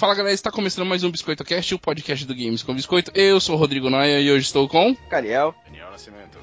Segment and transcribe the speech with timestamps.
[0.00, 3.12] Fala galera, está começando mais um Biscoito Cast, o podcast do Games com Biscoito.
[3.14, 4.94] Eu sou o Rodrigo Noia e hoje estou com.
[5.10, 5.54] Cariel.
[5.66, 6.38] Daniel Nascimento.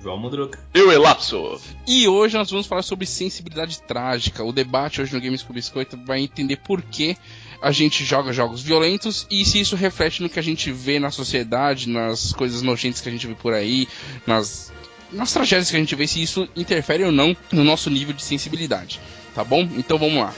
[0.00, 0.60] João Mudruca.
[0.72, 1.60] Eu, Elapso.
[1.88, 4.44] E hoje nós vamos falar sobre sensibilidade trágica.
[4.44, 7.16] O debate hoje no Games com Biscoito vai entender por que
[7.60, 11.10] a gente joga jogos violentos e se isso reflete no que a gente vê na
[11.10, 13.88] sociedade, nas coisas nojentas que a gente vê por aí,
[14.24, 14.72] nas,
[15.10, 18.22] nas tragédias que a gente vê, se isso interfere ou não no nosso nível de
[18.22, 19.00] sensibilidade.
[19.34, 19.68] Tá bom?
[19.76, 20.32] Então vamos lá.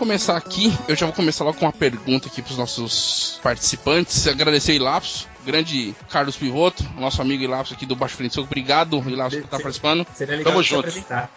[0.00, 0.72] Começar aqui.
[0.88, 4.26] Eu já vou começar logo com uma pergunta aqui para os nossos participantes.
[4.26, 8.46] Agradecer o Ilapso, grande Carlos Pivoto, nosso amigo Ilapso aqui do Baixo Frente Soco.
[8.46, 10.06] Obrigado, Ilapso, por estar participando.
[10.14, 10.80] Seria legal Tamo junto.
[10.88, 11.30] apresentar.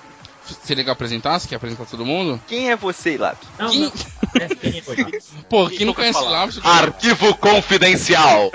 [0.63, 1.39] Seria legal apresentar?
[1.39, 2.39] Você quer apresentar todo mundo?
[2.47, 3.45] Quem é você, Lato?
[3.59, 3.91] Não, Quem- não.
[4.39, 4.81] É, quem?
[5.49, 6.19] Pô, Quem quem não conhece?
[6.19, 6.61] Ilapso...
[6.63, 8.49] Arquivo confidencial.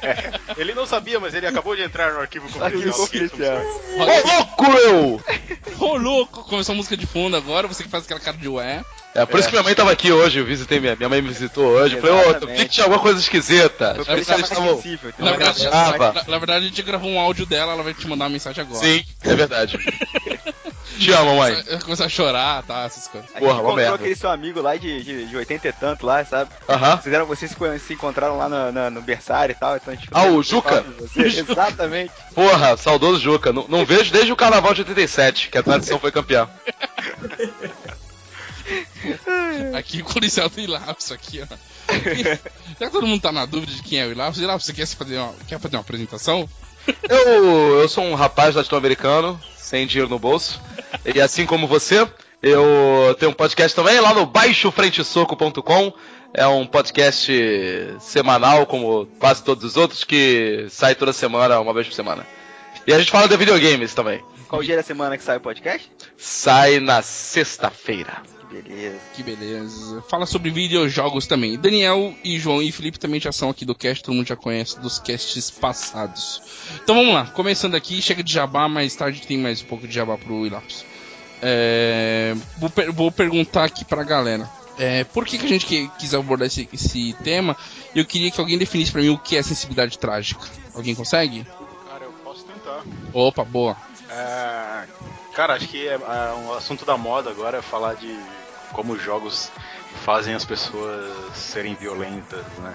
[0.56, 3.58] Ele não sabia, mas ele acabou de entrar no arquivo confidencial.
[3.98, 5.20] Ô, louco eu!
[5.78, 6.44] Ô, louco!
[6.44, 8.82] Começou a música de fundo agora, você que faz aquela cara de ué.
[9.16, 11.28] É, por isso que minha mãe tava aqui hoje, eu visitei minha, minha mãe me
[11.28, 11.96] visitou hoje.
[11.96, 13.94] Eu falei, ô, tu vi que tinha alguma coisa esquisita.
[13.94, 14.82] Foi Acho pra que estavam-.
[15.18, 18.24] Na verdade, na, na verdade, a gente gravou um áudio dela, ela vai te mandar
[18.24, 18.84] uma mensagem agora.
[18.84, 19.78] Sim, é verdade.
[20.98, 21.56] Te amo, mãe.
[21.82, 22.84] Começar a chorar, tá?
[22.84, 23.28] Essas coisas.
[23.34, 26.50] A Porra, encontrou aquele seu amigo lá de, de, de 80 e tanto lá, sabe?
[26.68, 26.98] Aham.
[26.98, 30.08] Fizeram, vocês se, se encontraram lá no, no, no berçário e tal, então a gente
[30.12, 30.84] Ah, o Juca?
[31.16, 32.12] Exatamente.
[32.34, 33.52] Porra, saudoso Juca.
[33.52, 36.48] Não, não vejo desde o carnaval de 87, que a tradição foi campeã.
[39.76, 41.46] Aqui com o Liceu do Ilapso, aqui, ó.
[42.80, 44.86] Já que todo mundo tá na dúvida de quem é o Ilapso, Ilapso, você quer,
[44.86, 46.48] se fazer uma, quer fazer uma apresentação?
[47.08, 50.60] Eu, eu sou um rapaz latino-americano, sem dinheiro no bolso.
[51.04, 52.06] E assim como você,
[52.42, 55.92] eu tenho um podcast também lá no baixofrentesoco.com.
[56.34, 57.32] É um podcast
[57.98, 62.26] semanal, como quase todos os outros, que sai toda semana, uma vez por semana.
[62.86, 64.22] E a gente fala de videogames também.
[64.48, 65.90] Qual dia da semana que sai o podcast?
[66.16, 68.22] Sai na sexta-feira.
[68.48, 68.98] Que beleza.
[69.14, 70.02] Que beleza.
[70.08, 71.58] Fala sobre videojogos também.
[71.58, 74.78] Daniel e João e Felipe também já são aqui do cast, todo mundo já conhece
[74.78, 76.40] dos casts passados.
[76.82, 79.94] Então vamos lá, começando aqui, chega de jabá, mais tarde tem mais um pouco de
[79.94, 80.84] jabá pro Ilapso.
[81.42, 84.48] É, vou, per- vou perguntar aqui pra galera.
[84.78, 87.56] É, por que, que a gente que- quis abordar esse, esse tema?
[87.94, 90.40] Eu queria que alguém definisse pra mim o que é sensibilidade trágica.
[90.74, 91.44] Alguém consegue?
[91.90, 92.82] Cara, eu posso tentar.
[93.12, 93.76] Opa, boa.
[94.10, 94.84] É,
[95.36, 98.18] cara, acho que é, é um assunto da moda agora é falar de
[98.72, 99.52] como os jogos
[100.04, 102.74] fazem as pessoas serem violentas, né?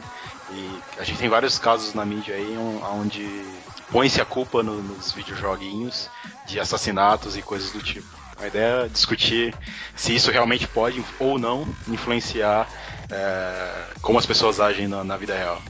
[0.51, 4.81] E a gente tem vários casos na mídia aí on- onde põe-se a culpa no-
[4.81, 6.09] nos videojoguinhos
[6.45, 8.05] de assassinatos e coisas do tipo.
[8.39, 9.55] A ideia é discutir
[9.95, 12.67] se isso realmente pode ou não influenciar
[13.11, 15.61] é, como as pessoas agem na, na vida real.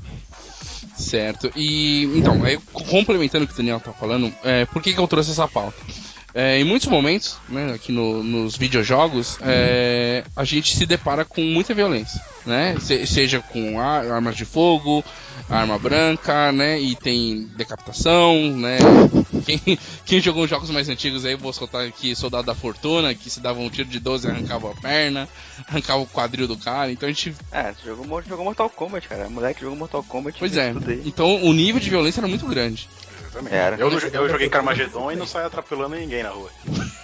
[0.95, 1.51] Certo.
[1.55, 2.37] E então,
[2.71, 5.81] complementando o que o Daniel tá falando, é, por que, que eu trouxe essa pauta?
[6.33, 11.41] É, em muitos momentos, né, aqui no- nos videojogos, é, a gente se depara com
[11.41, 12.77] muita violência, né?
[12.79, 15.03] Se- seja com ar- armas de fogo,
[15.49, 16.79] arma branca, né?
[16.79, 18.77] E tem decapitação, né?
[19.45, 23.39] Quem, quem jogou jogos mais antigos aí, vou soltar aqui Soldado da Fortuna, que se
[23.39, 25.27] dava um tiro de 12 e arrancava a perna,
[25.67, 26.91] arrancava o quadril do cara.
[26.91, 29.27] Então a gente É, jogou, jogou Mortal Kombat, cara.
[29.29, 30.37] Moleque jogou Mortal Kombat.
[30.37, 30.73] Pois é.
[31.05, 32.87] Então o nível de violência era muito grande.
[33.31, 33.55] Exatamente.
[33.55, 33.77] Era.
[33.77, 36.49] Eu, eu joguei Carmageddon e não saio atropelando ninguém na rua.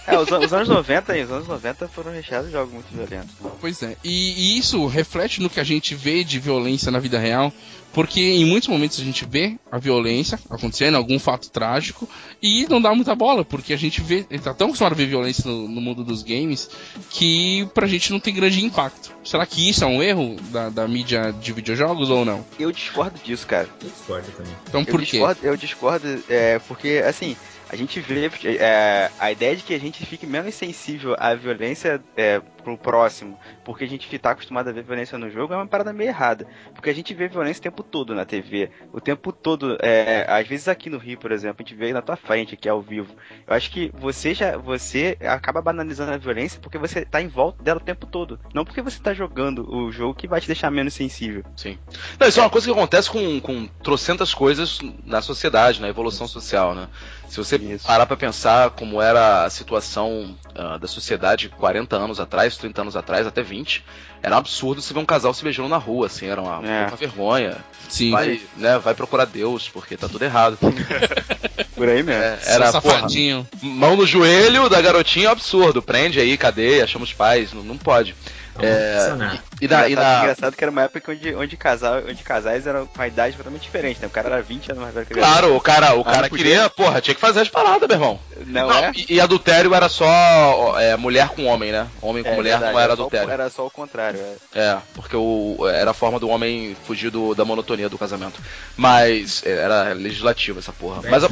[0.06, 3.34] É, os, os anos 90 aí, os anos 90 foram recheados de jogos muito violentos.
[3.60, 3.96] Pois é.
[4.04, 7.52] E, e isso reflete no que a gente vê de violência na vida real,
[7.98, 12.08] porque em muitos momentos a gente vê a violência acontecendo, algum fato trágico,
[12.40, 15.08] e não dá muita bola, porque a gente vê, ele tá tão acostumado a ver
[15.08, 16.70] violência no, no mundo dos games,
[17.10, 19.12] que pra gente não tem grande impacto.
[19.24, 22.46] Será que isso é um erro da, da mídia de videojogos ou não?
[22.56, 23.68] Eu discordo disso, cara.
[23.82, 24.52] Eu discordo também.
[24.68, 25.06] Então Eu por quê?
[25.06, 27.36] discordo, eu discordo é, porque, assim,
[27.68, 32.00] a gente vê é, a ideia de que a gente fique menos sensível à violência
[32.16, 32.40] é,
[32.76, 35.92] pro próximo, porque a gente tá acostumado a ver violência no jogo, é uma parada
[35.92, 36.46] meio errada.
[36.74, 38.70] Porque a gente vê violência o tempo todo na TV.
[38.92, 42.02] O tempo todo, é, às vezes aqui no Rio, por exemplo, a gente vê na
[42.02, 43.14] tua frente, aqui ao vivo.
[43.46, 47.62] Eu acho que você já, você acaba banalizando a violência porque você tá em volta
[47.62, 48.38] dela o tempo todo.
[48.52, 51.44] Não porque você tá jogando o jogo que vai te deixar menos sensível.
[51.56, 51.78] Sim.
[52.18, 56.26] Não, isso é uma coisa que acontece com, com trocentas coisas na sociedade, na evolução
[56.26, 56.88] social, né?
[57.28, 57.86] Se você Isso.
[57.86, 62.96] parar pra pensar como era a situação ah, da sociedade 40 anos atrás, 30 anos
[62.96, 63.84] atrás, até 20,
[64.22, 66.86] era um absurdo você ver um casal se beijando na rua, assim, era uma, É.
[66.88, 67.56] uma vergonha.
[67.88, 68.10] Sim.
[68.10, 70.58] Vai, né, vai procurar Deus, porque tá tudo errado.
[71.74, 72.22] Por aí mesmo.
[72.22, 73.46] É, era, porra, safadinho.
[73.62, 75.80] mão no joelho da garotinha é um absurdo.
[75.80, 78.14] Prende aí, cadeia, chama os pais, não, não pode.
[78.58, 81.56] Vamos É, e, e na, e engraçado, na- engraçado que era uma época onde, onde,
[81.56, 84.06] casal, onde casais eram com uma idade totalmente diferente, né?
[84.06, 86.22] O cara era 20 anos mais velho que a Claro, o cara, o Ah, cara
[86.22, 86.44] não podia?
[86.44, 88.20] queria, porha, tinha que fazer as paradas, meu irmão.
[88.46, 88.92] Não, é?
[88.94, 91.86] E, e adultério era só é, mulher com homem, né?
[92.02, 93.30] Homem com É mulher verdade, não era só o- adultério.
[93.30, 94.20] Era só o contrário.
[94.54, 94.60] É.
[94.60, 98.40] É, porque o, era a forma do homem fugir do- da monotonia do casamento.
[98.76, 101.00] Mas é, era legislativo essa porra.
[101.08, 101.28] Mas a-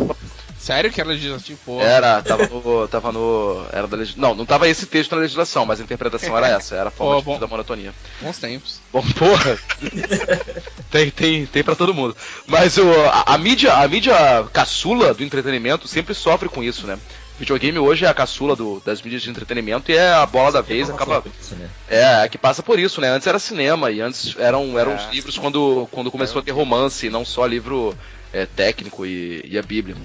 [0.66, 1.58] Sério que era legislativo?
[1.64, 1.80] Pô.
[1.80, 2.88] era, tava no.
[2.88, 3.64] Tava no.
[3.72, 6.74] Era da legis- Não, não tava esse texto na legislação, mas a interpretação era essa,
[6.74, 7.38] era a forma Pô, de bom.
[7.38, 7.94] da monotonia.
[8.20, 8.80] Bons tempos.
[8.92, 9.56] Bom, porra.
[10.90, 12.16] tem, tem, tem pra todo mundo.
[12.46, 14.14] Mas o, a, a mídia, a mídia
[14.52, 16.98] caçula do entretenimento sempre sofre com isso, né?
[17.38, 20.62] Videogame hoje é a caçula do- das mídias de entretenimento e é a bola da
[20.62, 21.22] vez, acaba.
[21.40, 21.68] Isso, né?
[21.88, 23.08] É, é que passa por isso, né?
[23.10, 24.94] Antes era cinema e antes eram, eram É.
[24.96, 27.94] os livros quando, quando começou a ter romance, não só livro
[28.32, 29.96] é, técnico e, e a Bíblia.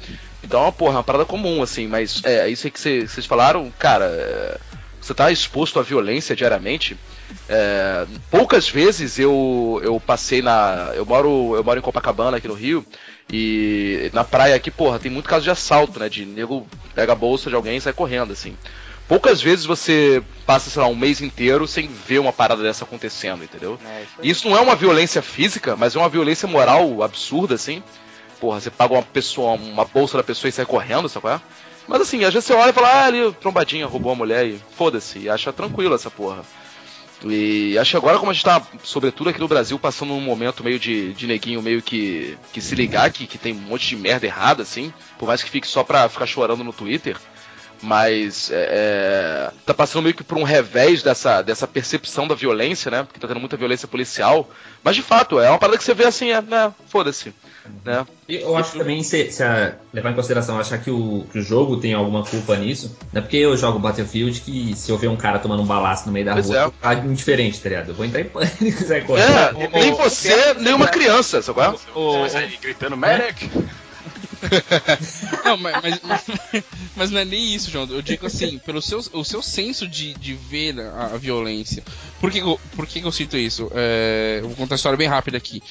[0.43, 3.71] Então, porra, é uma parada comum, assim, mas é isso aí que cê- vocês falaram,
[3.77, 4.57] cara, é,
[4.99, 6.97] você tá exposto à violência diariamente.
[7.47, 10.91] É, poucas vezes eu, eu passei na.
[10.95, 12.85] Eu moro, eu moro em Copacabana aqui no Rio.
[13.33, 16.09] E na praia aqui, porra, tem muito caso de assalto, né?
[16.09, 18.57] De nego pega a bolsa de alguém e sai correndo, assim.
[19.07, 23.43] Poucas vezes você passa, sei lá, um mês inteiro sem ver uma parada dessa acontecendo,
[23.43, 23.77] entendeu?
[23.85, 24.13] É, isso.
[24.21, 27.81] Isso não é uma violência física, mas é uma violência moral absurda, assim.
[28.41, 31.41] Porra, você paga uma pessoa, uma bolsa da pessoa e sai correndo, sabe qual é?
[31.87, 34.59] Mas assim, às vezes você olha e fala, ah, ali, trombadinha, roubou a mulher e
[34.75, 36.43] foda-se, acha tranquilo essa porra.
[37.23, 40.63] E acho que agora, como a gente tá, sobretudo aqui no Brasil, passando um momento
[40.63, 43.95] meio de, de neguinho meio que, que se ligar que, que tem um monte de
[43.95, 47.15] merda errada, assim, por mais que fique só pra ficar chorando no Twitter,
[47.81, 52.91] mas é, é, tá passando meio que por um revés dessa, dessa percepção da violência,
[52.91, 53.03] né?
[53.03, 54.49] Porque tá tendo muita violência policial.
[54.83, 56.73] Mas de fato, é uma parada que você vê assim, é, né?
[56.87, 57.33] Foda-se.
[57.85, 58.05] Né?
[58.27, 61.39] E eu acho que também, se, se a- levar em consideração, achar que o, que
[61.39, 64.97] o jogo tem alguma culpa nisso, não é porque eu jogo Battlefield que se eu
[64.97, 66.63] ver um cara tomando um balaço no meio da Pois rua, é.
[66.65, 67.89] eu ficar indiferente, tá ligado?
[67.89, 69.31] Eu vou entrar em pânico sair correndo.
[69.61, 72.37] É, nem você, nem uma criança, sabe é?
[72.37, 73.49] Aí, gritando Medic!
[75.45, 76.21] Não, mas, mas,
[76.95, 77.87] mas não é nem isso, João.
[77.89, 81.83] Eu digo assim, pelo seu, o seu senso de, de ver a, a violência.
[82.19, 82.41] Por que,
[82.75, 83.71] por que, eu cito isso?
[83.73, 85.61] É, eu vou contar uma história bem rápida aqui.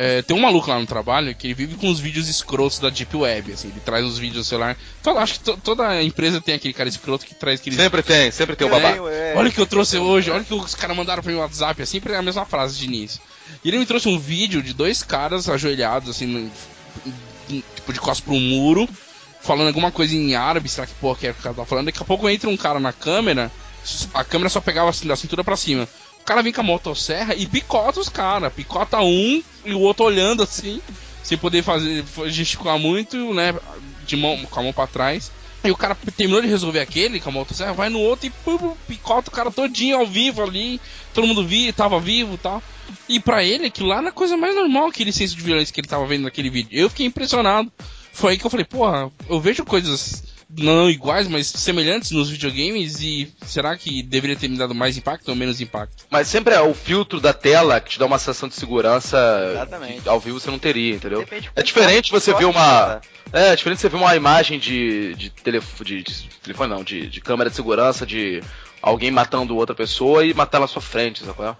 [0.00, 2.88] É, tem um maluco lá no trabalho que ele vive com os vídeos escrotos da
[2.88, 4.76] Deep Web, assim, ele traz os vídeos do celular.
[5.00, 8.30] Então, acho que to- toda empresa tem aquele cara escroto que traz aqueles Sempre tem,
[8.30, 8.92] sempre tem o babá.
[8.92, 11.32] tenho, é, Olha o que eu trouxe hoje, olha o que os caras mandaram pra
[11.32, 13.20] mim no WhatsApp, é sempre a mesma frase de início.
[13.64, 16.50] E ele me trouxe um vídeo de dois caras ajoelhados, assim, no-
[17.48, 18.88] tipo de costas pra um muro,
[19.40, 21.86] falando alguma coisa em árabe, será que porra que é o cara tá falando?
[21.86, 23.50] Daqui a pouco entra um cara na câmera,
[24.14, 25.88] a câmera só pegava assim da cintura pra cima.
[26.20, 30.04] O cara vem com a motosserra e picota os caras, picota um e o outro
[30.04, 30.80] olhando assim,
[31.22, 33.54] sem poder fazer gesticular muito, né,
[34.06, 35.30] de mão, com a mão pra trás.
[35.64, 38.76] E o cara terminou de resolver aquele com a motosserra, vai no outro e pum,
[38.86, 40.80] picota o cara todinho ao vivo ali.
[41.12, 42.62] Todo mundo via, tava vivo e tal.
[43.08, 45.80] E pra ele, aquilo lá era a coisa mais normal, aquele senso de violência que
[45.80, 46.70] ele tava vendo naquele vídeo.
[46.72, 47.72] Eu fiquei impressionado.
[48.12, 50.24] Foi aí que eu falei, porra, eu vejo coisas
[50.56, 55.28] não iguais, mas semelhantes nos videogames e será que deveria ter me dado mais impacto
[55.28, 56.06] ou menos impacto?
[56.10, 59.18] Mas sempre é o filtro da tela que te dá uma sensação de segurança
[59.52, 60.02] Exatamente.
[60.02, 61.20] que ao vivo você não teria, entendeu?
[61.20, 63.00] Depende É diferente você ver uma.
[63.32, 67.08] É, é diferente você ver uma imagem de, de, telefone, de, de telefone, não, de,
[67.08, 68.42] de câmera de segurança de
[68.80, 71.56] alguém matando outra pessoa e matar na sua frente, sabe qual é?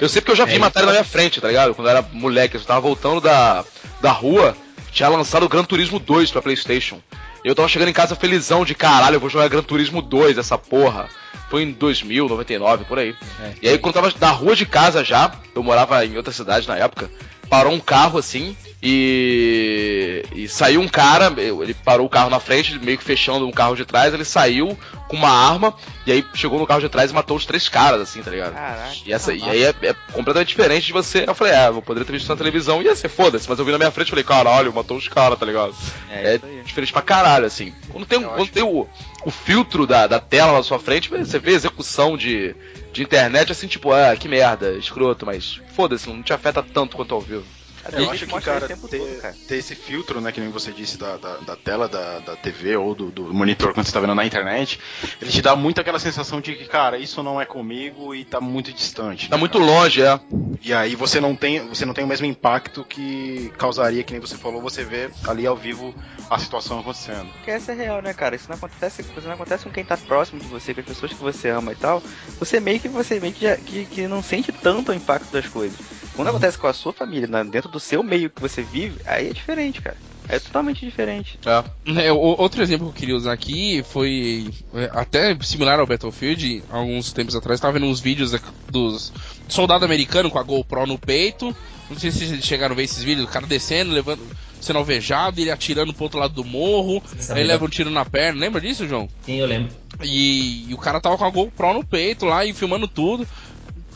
[0.00, 1.74] Eu sei porque eu já vi É, matéria na minha frente, tá ligado?
[1.74, 3.64] Quando eu era moleque, eu tava voltando da,
[4.00, 4.56] da rua,
[4.90, 7.00] tinha lançado o Gran Turismo 2 pra Playstation.
[7.44, 10.56] Eu tava chegando em casa felizão de caralho, eu vou jogar Gran Turismo 2, essa
[10.58, 11.08] porra.
[11.48, 13.14] Foi em 2000, 99, por aí.
[13.60, 16.68] E aí quando eu tava na rua de casa já, eu morava em outra cidade
[16.68, 17.10] na época,
[17.48, 22.78] parou um carro assim, E, e saiu um cara, ele parou o carro na frente,
[22.78, 24.78] meio que fechando um carro de trás, ele saiu
[25.10, 25.74] com uma arma
[26.06, 28.54] e aí chegou no carro de trás e matou os três caras, assim, tá ligado?
[28.54, 28.92] Caraca.
[29.04, 31.24] E, essa, e aí é, é completamente diferente de você.
[31.26, 33.64] Eu falei, ah, eu poderia ter visto isso na televisão, ia ser foda-se, mas eu
[33.64, 35.74] vi na minha frente e falei, caralho, matou os caras, tá ligado?
[36.08, 37.74] É É, diferente pra caralho, assim.
[37.90, 38.86] Quando tem, quando acho tem o,
[39.24, 42.54] o filtro da, da tela na sua frente, você vê execução de,
[42.92, 47.14] de internet assim, tipo, ah, que merda, escroto, mas foda-se, não te afeta tanto quanto
[47.14, 47.44] ao vivo.
[47.92, 49.34] Eu acho que, cara, ter, todo, cara.
[49.48, 52.76] ter esse filtro, né, que nem você disse, da, da, da tela da, da TV
[52.76, 54.78] ou do, do monitor quando você tá vendo na internet,
[55.20, 58.40] ele te dá muito aquela sensação de que, cara, isso não é comigo e tá
[58.40, 59.28] muito distante.
[59.28, 59.70] Tá né, muito cara?
[59.70, 60.20] longe, é.
[60.62, 64.20] E aí você não tem, você não tem o mesmo impacto que causaria, que nem
[64.20, 65.94] você falou, você ver ali ao vivo
[66.28, 67.26] a situação acontecendo.
[67.32, 68.36] Porque essa é real, né, cara?
[68.36, 71.12] Isso não acontece, isso não acontece com quem tá próximo de você, com as pessoas
[71.12, 72.02] que você ama e tal.
[72.38, 75.48] Você meio que você meio que, já- que, que não sente tanto o impacto das
[75.48, 75.78] coisas.
[76.14, 79.28] Quando acontece com a sua família, na- dentro do seu meio que você vive, aí
[79.28, 79.96] é diferente, cara.
[80.28, 81.38] É totalmente diferente.
[81.44, 82.06] é.
[82.06, 86.62] É, o- outro exemplo que eu queria usar aqui foi é, até similar ao Battlefield.
[86.70, 88.32] Alguns tempos atrás estava vendo uns vídeos
[88.68, 89.12] dos
[89.48, 91.54] soldado americano com a GoPro no peito.
[91.88, 94.20] Não sei se vocês chegaram a ver esses vídeos, o cara descendo, levando,
[94.60, 98.04] sendo alvejado, ele atirando pro outro lado do morro, sabe aí leva um tiro na
[98.04, 98.38] perna.
[98.38, 99.08] Lembra disso, João?
[99.26, 99.72] Sim, eu lembro.
[100.00, 103.26] E, e o cara tava com a GoPro no peito lá e filmando tudo.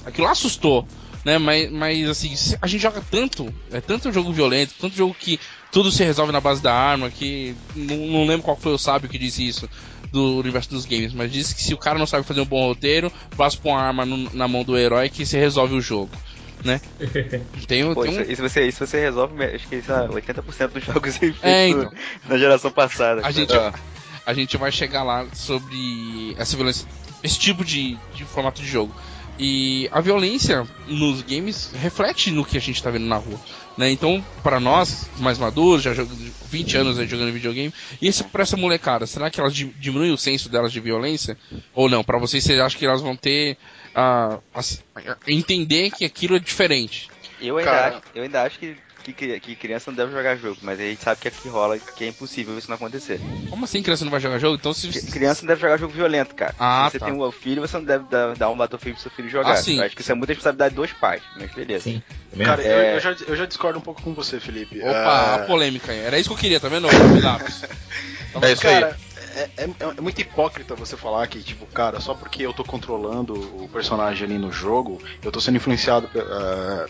[0.04, 0.88] Aquilo lá assustou,
[1.24, 1.38] né?
[1.38, 5.38] Mas, mas assim, a gente joga tanto, é tanto jogo violento, tanto jogo que
[5.72, 9.08] tudo se resolve na base da arma, que não, não lembro qual foi o sábio
[9.08, 9.68] que disse isso
[10.12, 12.66] do universo dos games, mas disse que se o cara não sabe fazer um bom
[12.66, 16.10] roteiro, basta pôr uma arma no- na mão do herói que se resolve o jogo,
[16.64, 16.80] né?
[17.66, 20.84] Tem, Pô, tem um, isso você, isso você resolve, acho que isso é 80% dos
[20.84, 21.90] jogos É, então.
[22.28, 23.26] na geração passada.
[23.26, 23.72] a gente, É.
[24.24, 26.86] a gente vai chegar lá sobre essa violência,
[27.22, 28.94] esse tipo de, de formato de jogo.
[29.38, 33.40] E a violência nos games reflete no que a gente tá vendo na rua.
[33.76, 33.90] Né?
[33.90, 38.42] Então, para nós, mais maduros, já jogando 20 anos aí jogando videogame, e esse, pra
[38.42, 41.36] essa molecada, será que elas di- diminuem o senso delas de violência?
[41.74, 42.04] Ou não?
[42.04, 43.56] Para vocês, vocês acham que elas vão ter.
[43.94, 47.08] a a- entender que aquilo é diferente?
[47.40, 47.88] Eu ainda, Cara.
[47.96, 48.76] acho, eu ainda acho que,
[49.12, 52.04] que, que criança não deve jogar jogo, mas a gente sabe que aqui rola, que
[52.04, 53.20] é impossível isso não acontecer.
[53.50, 54.56] Como assim criança não vai jogar jogo?
[54.56, 54.88] Então, se.
[54.88, 56.54] Cri- Criança não deve jogar jogo violento, cara.
[56.58, 57.06] Ah, se você tá.
[57.06, 59.52] tem um filho, você não deve dar, dar um Battlefield pro seu filho jogar.
[59.52, 59.78] Ah, sim.
[59.78, 61.84] Eu acho que isso é muita responsabilidade dos pais, mas beleza.
[61.84, 62.02] Sim.
[62.38, 62.68] Cara, acho.
[62.70, 62.96] eu, É.
[62.96, 64.78] eu já, eu já discordo um pouco com você, Felipe.
[64.80, 65.98] Opa, É, a polêmica aí.
[66.00, 66.88] Era isso que eu queria, tá vendo,
[67.22, 67.62] Lápis?
[68.42, 68.80] É isso aí.
[68.80, 68.98] Cara,
[69.36, 73.32] é, é- é muito hipócrita você falar que, tipo, cara, só porque eu tô controlando
[73.62, 76.86] o personagem ali no jogo, eu tô sendo influenciado eh,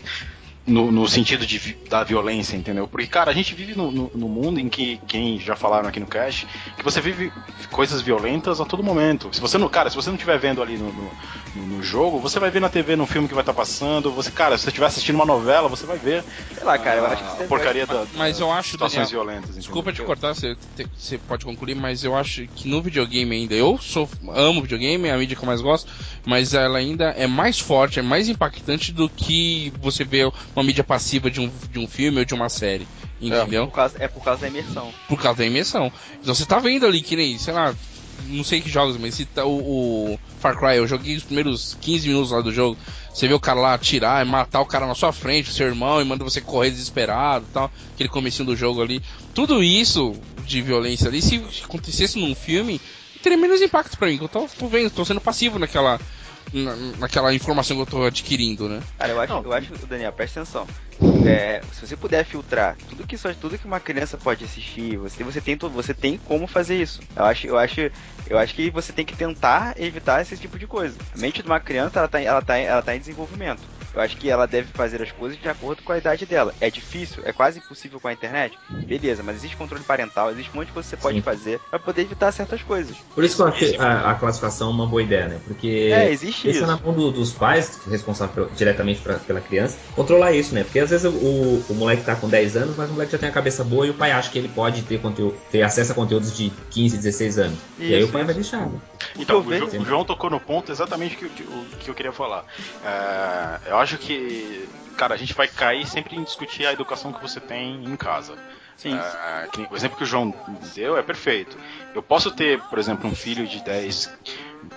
[0.67, 2.87] no, no sentido de, vi- da violência, entendeu?
[2.87, 5.99] Porque, cara, a gente vive no, no- no mundo em que, quem já falaram aqui
[5.99, 7.31] no cast, que você vive
[7.71, 9.29] coisas violentas a todo momento.
[9.33, 10.91] Se você não, cara, se você não estiver vendo ali no,
[11.55, 14.57] no, jogo, você vai ver na TV, no filme que vai estar passando, você, cara,
[14.57, 17.29] se você estiver assistindo uma novela, você vai ver Sei lá, cara, eu acho que
[17.29, 19.55] isso deve- porcaria da, Mas eu acho, situações Daniel, violentas.
[19.55, 20.07] Desculpa te entendeu?
[20.07, 24.09] cortar, você, te- você pode concluir, mas eu acho que no videogame ainda, eu sou,
[24.29, 25.91] amo videogame, é a mídia que eu mais gosto,
[26.25, 30.83] mas ela ainda é mais forte, é mais impactante do que você vê uma mídia
[30.83, 32.87] passiva de um, de um filme ou de uma série.
[33.21, 33.67] Entendeu?
[33.67, 34.91] Por causa, é por causa da imersão.
[35.07, 35.91] Por causa da imersão.
[36.21, 37.73] Então você tá vendo ali que nem, sei lá,
[38.27, 41.77] não sei que jogos, mas se tá, o, o Far Cry, eu joguei os primeiros
[41.81, 42.77] 15 minutos lá do jogo.
[43.13, 45.67] Você vê o cara lá atirar e matar o cara na sua frente, o seu
[45.67, 47.71] irmão, e manda você correr desesperado e tal.
[47.93, 49.01] Aquele comecinho do jogo ali.
[49.33, 50.13] Tudo isso
[50.45, 52.79] de violência ali, se acontecesse num filme,
[53.25, 54.17] teria menos impacto pra mim.
[54.19, 55.99] que Eu tô, tô vendo, tô sendo passivo naquela,
[56.53, 58.79] na- naquela informação que eu tô adquirindo, né?
[58.99, 59.43] Cara, eu acho, Não.
[59.43, 60.67] eu acho, Daniel, presta atenção.
[61.25, 65.23] É, se você puder filtrar tudo que só tudo que uma criança pode assistir, você,
[65.23, 67.01] você tem você tem como fazer isso.
[67.15, 67.91] Eu acho, eu acho,
[68.27, 70.95] eu acho que você tem que tentar evitar esse tipo de coisa.
[71.13, 73.67] A mente de uma criança, ela tá, ela tá, ela tá em desenvolvimento.
[73.95, 76.53] Eu acho que ela deve fazer as coisas de acordo com a idade dela.
[76.59, 78.57] É difícil, é quase impossível com a internet.
[78.85, 81.23] Beleza, mas existe controle parental, existe um monte de coisa que você pode Sim.
[81.23, 82.97] fazer pra poder evitar certas coisas.
[83.13, 85.39] Por isso que eu achei a, a classificação uma boa ideia, né?
[85.45, 86.67] Porque É, existe isso é isso.
[86.67, 90.63] na mão do- dos pais, responsável diretamente pra- pela criança, controlar isso, né?
[90.63, 93.29] Porque às vezes o, o moleque tá com 10 anos, mas o moleque já tem
[93.29, 95.95] a cabeça boa e o pai acha que ele pode ter, conteúdo, ter acesso a
[95.95, 97.59] conteúdos de 15, 16 anos.
[97.79, 98.41] e aí Isso, o pai vai isso.
[98.51, 98.65] deixar.
[98.67, 98.79] né?
[99.17, 101.27] Então, o, o João tocou no ponto exatamente que, o-
[101.61, 102.43] o que eu queria falar.
[102.83, 107.21] É, eu acho que, cara, a gente vai cair sempre em discutir a educação que
[107.21, 108.35] você tem em casa.
[108.77, 108.93] Sim.
[108.97, 110.33] É, que nem- o exemplo que o João
[110.75, 111.57] deu é perfeito.
[111.93, 114.11] Eu posso ter, por exemplo, um filho de 10,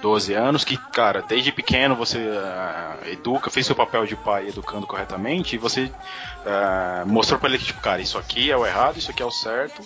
[0.00, 4.86] 12 anos que, cara, desde pequeno você ah, educa, fez seu papel de pai educando
[4.86, 5.90] corretamente e você
[6.46, 9.26] ah, mostrou pra ele que, tipo, cara, isso aqui é o errado, isso aqui é
[9.26, 9.82] o certo.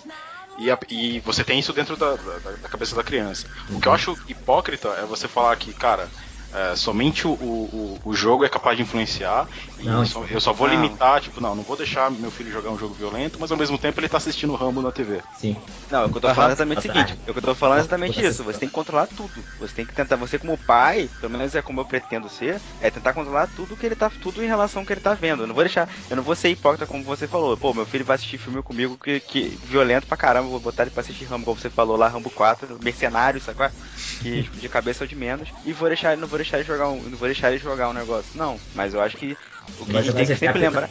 [0.55, 3.47] E, a- e você tem isso dentro da, da- da cabeça da criança.
[3.71, 6.11] O que eu acho hipócrita é você falar que, cara,
[6.53, 10.53] é, somente o, o, o jogo é capaz de influenciar e Não, só- eu só
[10.53, 10.75] vou não.
[10.75, 13.77] limitar, tipo, não, não vou deixar meu filho jogar um jogo violento, mas ao mesmo
[13.77, 15.23] tempo ele tá assistindo o Rambo na TV.
[15.31, 15.55] Sim.
[15.89, 17.13] Não, o que eu tô falando é exatamente o seguinte.
[17.27, 18.43] O que eu tô falando é exatamente Nossa, isso.
[18.43, 19.45] Você tem que controlar tudo.
[19.59, 22.89] Você tem que tentar, você como pai, pelo menos é como eu pretendo ser, é
[22.89, 25.43] tentar controlar tudo que ele tá, tudo em relação ao que ele tá vendo.
[25.43, 27.57] Eu não vou deixar, eu não vou ser hipócrita como você falou.
[27.57, 30.91] Pô, meu filho vai assistir filme comigo que, que violento pra caramba, vou botar ele
[30.91, 33.73] pra assistir Rambo, como você falou lá, Rambo 4, Mercenário, sabe qual é?
[34.19, 35.53] Que de cabeça ou de menos.
[35.63, 37.93] E vou deixar, não vou deixar ele jogar um, não vou deixar ele jogar um
[37.93, 38.37] negócio.
[38.37, 39.37] Não, mas eu acho que
[39.79, 40.89] o que a gente tem que sempre lembrar.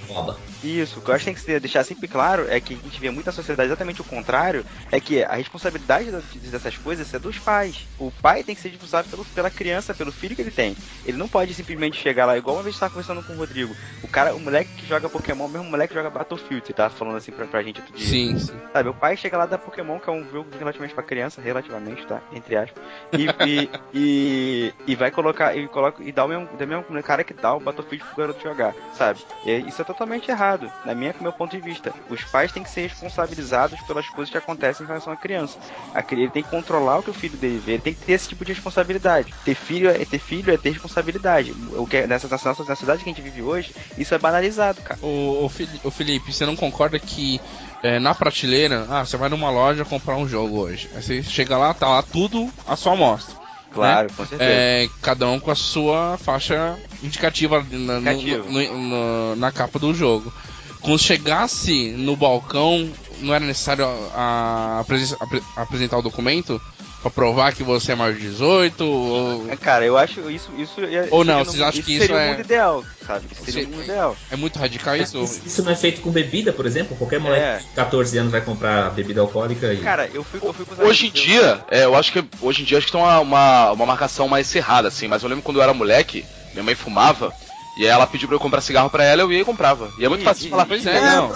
[0.63, 3.01] Isso, o que eu acho que tem que deixar sempre claro é que a gente
[3.01, 7.19] vê muito na sociedade exatamente o contrário, é que a responsabilidade da- dessas coisas é
[7.19, 7.89] dos pais.
[7.99, 10.77] O pai tem que ser responsável pelo- pela criança, pelo filho que ele tem.
[11.05, 13.75] Ele não pode simplesmente chegar lá, igual uma vez eu tava conversando com o Rodrigo.
[14.03, 16.95] O cara, o moleque que joga Pokémon, o mesmo moleque que joga Battlefield, você tava
[16.95, 18.07] falando assim pra, pra gente outro dia.
[18.07, 18.55] Sim, sim.
[18.73, 22.07] Sabe, o pai chega lá da Pokémon, que é um jogo relativamente pra criança, relativamente,
[22.07, 22.23] tá?
[22.33, 22.81] Entre aspas.
[23.13, 27.03] E, e, e, e vai colocar, e coloca, e dá o mesmo, dá o mesmo
[27.03, 28.62] cara que dá o Battlefield pro garoto jogar,
[28.93, 29.21] sabe?
[29.45, 31.93] E isso é totalmente errado, na minha, meu ponto de vista.
[32.09, 35.59] Os pais têm que ser responsabilizados pelas coisas que acontecem em relação à criança.
[35.95, 38.07] A cri- ele tem que controlar o que o filho dele vê, ele tem que
[38.07, 39.35] ter esse tipo de responsabilidade.
[39.45, 41.53] Ter filho é ter filho é ter responsabilidade.
[41.77, 44.83] O que é, nessa, nessa, na cidade que a gente vive hoje, isso é banalizado,
[44.83, 44.99] cara.
[45.49, 47.41] Fili- ô, Felipe, você não concorda que
[47.83, 50.89] é, na prateleira, ah, você vai numa loja comprar um jogo hoje.
[50.95, 53.42] Aí você chega lá, tá lá tudo à sua mostra.
[53.75, 54.51] Claro, com certeza.
[54.51, 60.33] É, cada um com a sua faixa indicativa na, no- no- na capa do jogo.
[60.81, 66.61] Quando chegasse no balcão, não era necessário a, apresen- apre- apresentar o documento
[67.03, 70.51] pra provar que você é maior de 18 ou É, Cara, eu acho isso.
[70.57, 73.27] isso é- Ou não, vocês no- acham que isso seria é- o mundo ideal, sabe?
[73.33, 74.17] Isso seria Você- o mundo ideal.
[74.31, 75.23] é muito radical isso?
[75.23, 76.97] Isso, isso não é feito com bebida, por exemplo?
[76.97, 77.59] Qualquer moleque É.
[77.59, 79.79] de 14 anos vai comprar bebida alcoólica e.
[79.79, 82.63] Cara, eu fui, eu fui com os Hoje em dia, é, eu acho que hoje
[82.63, 85.43] em dia acho que tem uma, uma, uma marcação mais cerrada, assim, mas eu lembro
[85.43, 87.35] quando eu era moleque, minha mãe fumava,
[87.75, 89.91] e aí ela pediu pra eu comprar cigarro pra ela, eu ia e comprava.
[89.97, 90.67] E é muito fácil de ih, falar.
[90.67, 91.33] pois é, não.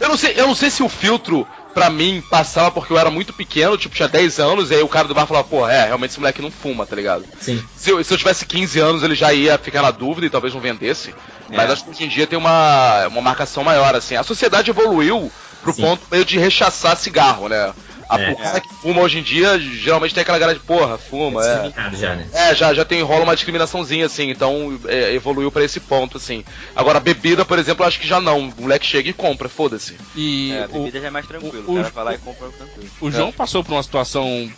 [0.00, 1.46] Eu não sei, eu não sei se o filtro
[1.76, 4.88] pra mim passava porque eu era muito pequeno, tipo, tinha 10 anos, e aí o
[4.88, 7.26] cara do bar falava, pô, é, realmente esse moleque não fuma, tá ligado?
[7.38, 7.62] Sim.
[7.76, 10.54] Se eu, se eu tivesse 15 anos, ele já ia ficar na dúvida e talvez
[10.54, 11.14] não vendesse.
[11.50, 11.54] É.
[11.54, 14.16] Mas acho que hoje em dia tem uma, uma marcação maior, assim.
[14.16, 15.30] A sociedade evoluiu
[15.62, 15.82] pro Sim.
[15.82, 17.74] ponto meio de rechaçar cigarro, né?
[18.08, 18.32] A É.
[18.34, 21.52] porra que fuma hoje em dia, geralmente tem aquela galera de porra, fuma, é.
[21.62, 22.28] discriminado já, né?
[22.32, 26.44] É, já, já tem rola uma discriminaçãozinha, assim, então é, evoluiu pra esse ponto, assim.
[26.74, 28.48] Agora, bebida, por exemplo, eu acho que já não.
[28.48, 29.96] O moleque chega e compra, foda-se.
[30.14, 31.64] E É, a o, bebida já é mais tranquilo.
[31.66, 32.90] o- O, cara o- vai lá e compra tranquilo.
[33.00, 34.50] o João passou por uma situação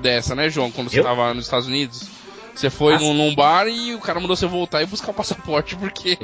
[0.00, 0.70] dessa, né, João?
[0.70, 1.04] Quando você Eu?
[1.04, 2.04] tava nos Estados Unidos.
[2.54, 5.74] Você foi num, num bar e o cara mandou você voltar e buscar o passaporte
[5.74, 6.16] porque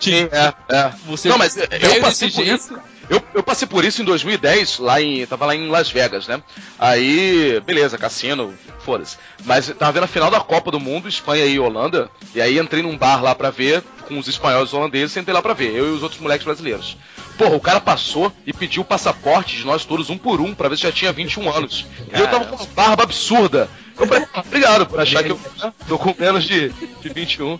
[0.00, 0.92] te- É, é.
[1.06, 2.60] você Não, mas eu passei por jeito.
[2.60, 2.78] isso.
[3.08, 5.26] Eu, eu passei por isso em 2010, lá em.
[5.26, 6.42] Tava lá em Las Vegas, né?
[6.78, 9.16] Aí, beleza, cassino, foda-se.
[9.44, 12.10] Mas tava vendo a final da Copa do Mundo, Espanha e Holanda.
[12.34, 15.40] E aí entrei num bar lá pra ver, com os espanhóis e holandeses, sentei lá
[15.40, 16.96] pra ver, eu e os outros moleques brasileiros.
[17.36, 20.68] Porra, o cara passou e pediu o passaporte de nós todos um por um, pra
[20.68, 21.86] ver se já tinha 21 anos.
[22.12, 23.68] E eu tava com uma barba absurda.
[23.98, 25.40] Eu falei, "Ah, obrigado por achar que eu
[25.88, 27.58] tô com menos de, de 21.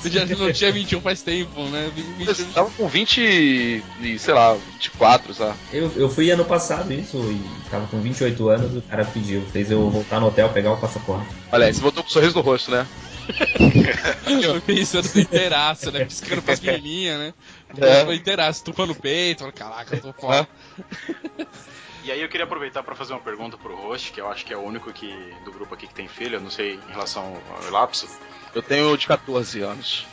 [0.00, 1.90] Você já não tinha 21 faz tempo, né?
[1.94, 5.56] Vi- Eu 21 tava com 20 e, sei lá, 24, sabe?
[5.72, 9.70] Eu, eu fui ano passado isso e tava com 28 anos, o cara pediu, fez
[9.70, 11.26] eu voltar no hotel pegar o passaporte.
[11.50, 12.86] Olha aí, você botou com um sorriso no rosto, né?
[14.50, 16.04] Foi pensando inteiraço, né?
[16.04, 17.34] Piscando pras menininhas, né?
[17.80, 18.04] É.
[18.04, 20.46] Foi inteiraço, estufando o peito, falando, caraca, eu tô foda.
[22.04, 24.52] E aí eu queria aproveitar para fazer uma pergunta pro host, que eu acho que
[24.52, 25.08] é o único que,
[25.44, 28.08] do grupo aqui que tem filho, eu não sei em relação ao lapso.
[28.54, 30.04] Eu tenho de 14 anos.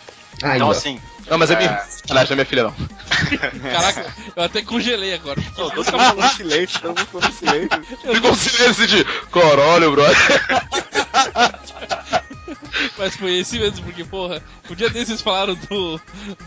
[0.44, 1.58] Aí, Então assim, Não, mas é, É.
[1.58, 1.84] minha.
[2.10, 2.74] Aliás, não é minha filha, não.
[3.72, 5.42] Caraca, eu até congelei agora.
[5.56, 7.84] Todo mundo falou silêncio, todo mundo falou silêncio.
[8.14, 10.18] Ficou um silêncio de corolho, brother.
[12.98, 16.00] Mas foi esse mesmo, porque, porra, o dia desses vocês falaram do,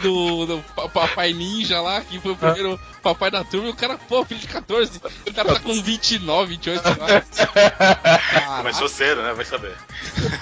[0.02, 3.74] do, do pa- Papai Ninja lá, que foi o primeiro papai da turma, e o
[3.76, 7.28] cara, pô, filho de 14, o cara tá com 29, 28 anos.
[8.58, 9.32] começou cedo, né?
[9.32, 9.74] Vai saber.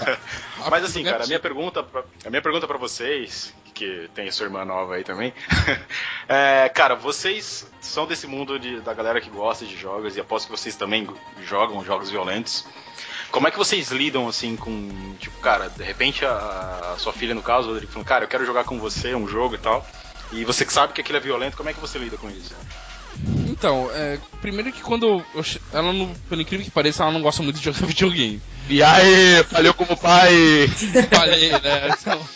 [0.70, 4.44] Mas assim, cara, a minha pergunta, pra, a minha pergunta para vocês, que tem sua
[4.46, 5.33] irmã nova aí também,
[6.29, 10.46] é, cara, vocês são desse mundo de- da galera que gosta de jogos e aposto
[10.46, 11.09] que vocês também
[11.42, 12.66] jogam jogos violentos.
[13.31, 17.35] Como é que vocês lidam assim com, tipo, cara, de repente a, a sua filha
[17.35, 19.87] no caso, Rodrigo, falando, cara, eu quero jogar com você um jogo e tal,
[20.33, 22.55] e você que sabe que aquilo é violento, como é que você lida com isso?
[23.49, 27.43] Então, é, primeiro que quando eu ela não, pelo incrível que pareça, ela não gosta
[27.43, 28.40] muito de jogar videogame.
[28.70, 30.33] E aí, falhou como pai.
[31.12, 31.88] Falei, né?
[31.98, 32.28] Então,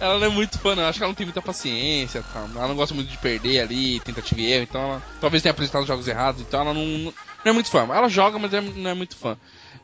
[0.00, 0.84] ela não é muito fã, não.
[0.84, 2.44] Acho que ela não tem muita paciência, tal.
[2.54, 5.86] Ela não gosta muito de perder ali, tentativa e erro, então ela talvez tenha apresentado
[5.86, 7.80] jogos errados, então ela não, não é muito fã.
[7.82, 9.36] Ela joga, mas é- não é muito fã.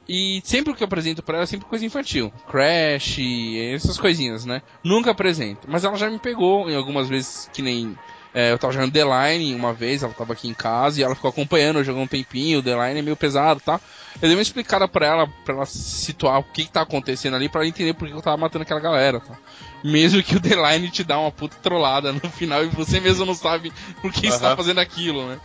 [0.09, 2.33] E sempre que eu apresento pra ela é sempre coisa infantil.
[2.47, 3.19] Crash,
[3.75, 4.63] essas coisinhas, né?
[4.83, 5.69] Nunca apresento.
[5.71, 7.95] Mas ela já me pegou em algumas vezes que nem.
[8.35, 11.15] É, eu tava jogando The Line uma vez, ela tava aqui em casa e ela
[11.15, 13.81] ficou acompanhando, eu joguei um tempinho, o The Line é meio pesado e tal.
[14.15, 17.49] Eu dei uma explicada pra ela, pra ela situar o que que tá acontecendo ali,
[17.49, 19.37] pra ela entender por que eu tava matando aquela galera, tá?
[19.85, 23.27] Mesmo que o The Line te dá uma puta trollada no final e você mesmo
[23.27, 25.39] não sabe por que você tá fazendo aquilo, né?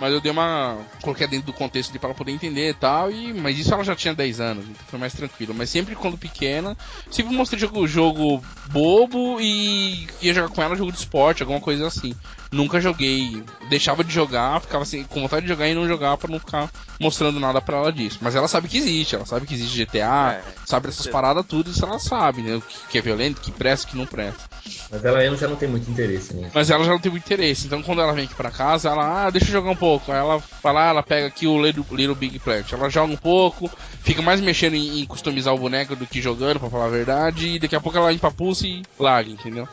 [0.00, 0.78] Mas eu dei uma.
[1.02, 3.10] coloquei dentro do contexto pra ela poder entender e tal.
[3.10, 5.54] E, mas isso ela já tinha 10 anos, então foi mais tranquilo.
[5.54, 6.76] Mas sempre quando pequena,
[7.10, 11.86] sempre mostrei jogo, jogo bobo e ia jogar com ela jogo de esporte, alguma coisa
[11.86, 12.14] assim.
[12.50, 13.42] Nunca joguei.
[13.68, 16.70] Deixava de jogar, ficava assim, com vontade de jogar e não jogar pra não ficar
[16.98, 18.18] mostrando nada pra ela disso.
[18.20, 21.70] Mas ela sabe que existe, ela sabe que existe GTA, É, sabe essas paradas tudo,
[21.70, 22.56] isso ela sabe, né?
[22.56, 24.42] O que, que é violento, o que presta, o que não presta.
[24.90, 26.50] Mas ela mesmo já não tem muito interesse nisso.
[26.54, 27.66] Mas ela já não tem muito interesse.
[27.66, 30.10] Então quando ela vem aqui pra casa, ela, ah, deixa eu jogar um pouco.
[30.10, 32.72] Aí ela fala, ah, ela pega aqui o Little, Little Big Planet.
[32.72, 33.70] Ela joga um pouco,
[34.02, 37.48] fica mais mexendo em, em customizar o boneco do que jogando, pra falar a verdade.
[37.48, 39.68] E daqui a pouco ela empapulsa e larga, entendeu?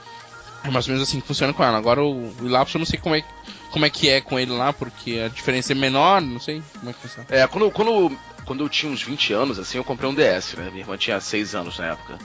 [0.66, 1.78] É mais ou menos assim que funciona com ela.
[1.78, 3.24] Agora o, o Lapso eu não sei como é,
[3.72, 6.90] como é que é com ele lá, porque a diferença é menor, não sei como
[6.90, 7.28] é que funciona.
[7.30, 10.70] É, quando, quando, quando eu tinha uns 20 anos, assim, eu comprei um DS, né?
[10.72, 12.18] Minha irmã tinha 6 anos na época.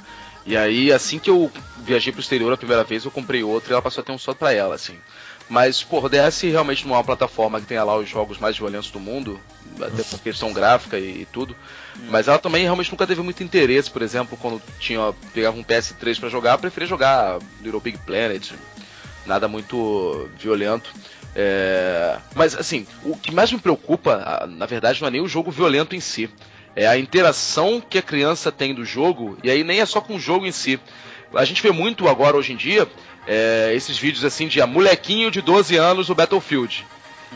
[0.47, 3.73] E aí, assim que eu viajei pro exterior a primeira vez, eu comprei outro e
[3.73, 4.97] ela passou a ter um só pra ela, assim.
[5.51, 8.57] Mas, porra, o DS realmente não é uma plataforma que tenha lá os jogos mais
[8.57, 9.41] violentos do mundo,
[9.83, 11.57] até por questão gráfica e, e tudo.
[12.09, 16.21] Mas ela também realmente nunca teve muito interesse, por exemplo, quando tinha pegava um PS3
[16.21, 18.53] pra jogar, preferia jogar Little Big Planet,
[19.27, 20.93] nada muito violento.
[21.35, 25.51] É, Mas assim, o que mais me preocupa, na verdade, não é nem o jogo
[25.51, 26.31] violento em si.
[26.77, 30.15] É a interação que a criança tem do jogo, e aí nem é só com
[30.15, 30.79] o jogo em si.
[31.35, 32.89] A gente vê muito agora, hoje em dia,
[33.27, 36.87] é, esses vídeos assim de a molequinho de 12 anos no Battlefield.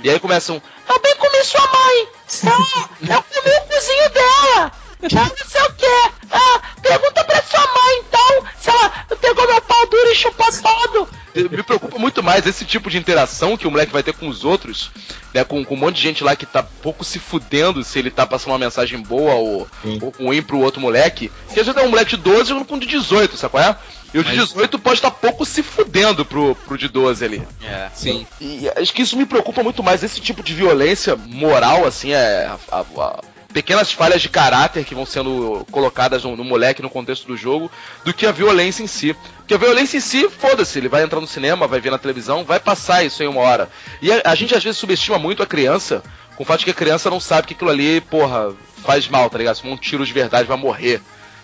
[0.02, 2.08] E aí começam, eu bem comi sua mãe!
[2.42, 4.72] Eu, comi o cozinho dela!
[5.08, 6.12] Já não sei o que!
[6.32, 11.08] Ah, pergunta pra sua mãe então se ela pegou meu pau duro e chupou todo!
[11.34, 14.44] Me preocupa muito mais esse tipo de interação que o moleque vai ter com os
[14.44, 14.90] outros,
[15.32, 15.42] né?
[15.44, 18.24] Com, com um monte de gente lá que tá pouco se fudendo se ele tá
[18.26, 19.98] passando uma mensagem boa ou, Sim.
[20.00, 21.30] ou ruim pro outro moleque.
[21.46, 23.62] Porque às vezes é um moleque de 12 jogando com um de 18, sabe qual
[23.64, 23.76] é?
[24.14, 27.42] E o de Mas- 18 pode estar pouco se fudendo pro, pro de 12 ali.
[27.64, 27.88] É.
[27.92, 28.24] Sim.
[28.40, 32.46] E acho que isso me preocupa muito mais, esse tipo de violência moral, assim, é.
[32.46, 33.20] a- a- a-
[33.54, 37.70] pequenas falhas de caráter que vão sendo colocadas no, no moleque no contexto do jogo,
[38.04, 39.16] do que a violência em si.
[39.38, 42.44] Porque a violência em si, foda-se, ele vai entrar no cinema, vai ver na televisão,
[42.44, 43.70] vai passar isso em uma hora.
[44.02, 46.02] E a, a gente às vezes subestima muito a criança,
[46.36, 48.52] com o fato de que a criança não sabe que aquilo ali, porra,
[48.84, 49.54] faz mal, tá ligado?
[49.54, 51.00] Se for um tiro de verdade, vai morrer.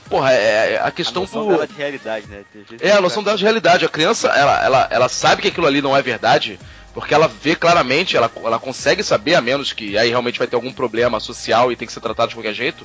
[0.09, 1.53] Porra, é, é a A questão noção do.
[1.53, 2.43] dela de realidade, né?
[2.81, 3.85] É, a noção dela de realidade.
[3.85, 6.59] A criança, ela, ela, ela sabe que aquilo ali não é verdade,
[6.93, 10.57] porque ela vê claramente, ela, ela consegue saber, a menos que aí realmente vai ter
[10.57, 12.85] algum problema social e tem que ser tratado de qualquer jeito,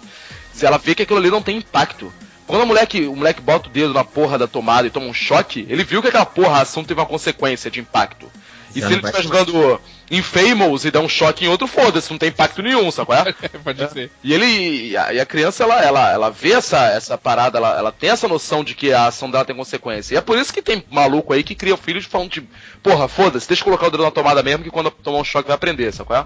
[0.54, 2.14] se ela vê que aquilo ali não tem impacto.
[2.48, 5.14] Quando o moleque, o moleque bota o dedo na porra da tomada e toma um
[5.14, 8.32] choque, ele viu que aquela porra, a ação teve uma consequência de impacto.
[8.70, 12.18] E se não ele estiver jogando Infamous e der um choque em outro, foda-se, não
[12.18, 13.34] tem impacto nenhum, sabe qual é?
[13.64, 14.12] Pode ser.
[14.24, 14.90] E ele.
[14.92, 18.10] E a, e a criança, ela, ela, ela vê essa, essa parada, ela, ela tem
[18.10, 20.14] essa noção de que a ação dela tem consequência.
[20.14, 22.48] E é por isso que tem maluco aí que cria filhos falando de.
[22.84, 25.48] Porra, foda-se, deixa eu colocar o dedo na tomada mesmo, que quando tomar um choque
[25.48, 26.20] vai aprender, sabe qual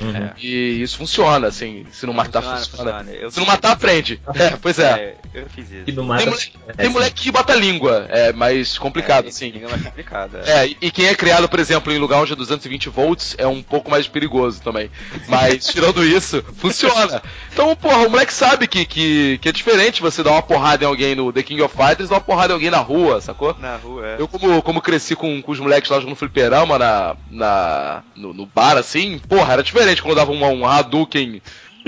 [0.00, 0.04] é?
[0.04, 0.30] Uhum.
[0.38, 1.86] E isso funciona, assim.
[1.92, 2.92] Se não matar, Funciona, funciona.
[2.98, 3.18] funciona.
[3.20, 4.20] Eu Se não matar, aprende.
[4.36, 4.84] É, pois é.
[4.92, 5.82] É, eu fiz isso.
[5.86, 9.52] E Tem, moleque, é, tem moleque que bota a língua, é mais complicado, é, assim.
[9.56, 10.36] É mais complicado.
[10.44, 10.50] É.
[10.50, 13.46] É, e- e quem é criado, por exemplo, em lugar onde é 220 volts é
[13.46, 14.90] um pouco mais perigoso também.
[15.28, 17.22] Mas, tirando isso, funciona.
[17.52, 20.86] Então, porra, o moleque sabe que, que, que é diferente você dar uma porrada em
[20.86, 23.56] alguém no The King of Fighters e dar uma porrada em alguém na rua, sacou?
[23.58, 24.16] Na rua, é.
[24.18, 28.46] Eu, como, como cresci com, com os moleques lá jogando fliperama na, na, no, no
[28.46, 31.40] bar, assim, porra, era diferente quando eu dava uma, um Hadouken,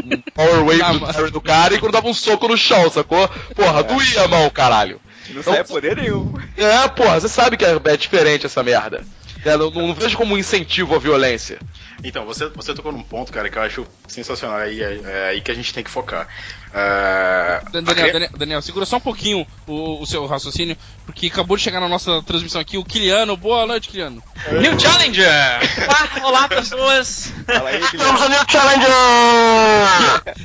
[0.05, 2.89] um Power Wave Ah, do, mas- do cara e quando dava um soco no chão,
[2.91, 3.29] sacou?
[3.55, 5.01] Porra, doía a mão, caralho.
[5.31, 6.33] Não Então- sai poder nenhum.
[6.57, 9.05] É, porra, você sabe que é, é diferente essa merda.
[9.45, 11.59] É, não, não vejo como um incentivo à violência.
[12.03, 14.59] Então, você, você tocou num ponto, cara, que eu acho sensacional.
[14.59, 16.29] Aí, é, é aí que a gente tem que focar.
[16.73, 21.27] É, a Daniel, cri- Daniel, Daniel, segura só um pouquinho o, o seu raciocínio, porque
[21.27, 23.37] acabou de chegar na nossa transmissão aqui o Kiliano.
[23.37, 24.23] Boa noite, Kiliano.
[24.53, 25.29] New Challenger!
[25.87, 27.33] Olá, olá pessoas!
[27.47, 28.19] Fala aí, Guilherme.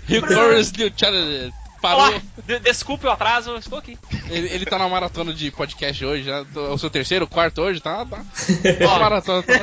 [0.07, 1.53] Rio Glorious New Challenge.
[1.83, 1.99] Parou.
[2.07, 3.97] Olá, de- desculpe o atraso, eu estou aqui.
[4.29, 6.37] Ele, ele tá na maratona de podcast hoje, já.
[6.55, 8.05] É o seu terceiro, quarto hoje, tá?
[8.05, 8.23] Tá.
[8.79, 9.43] Tá maratona.
[9.43, 9.53] Tá.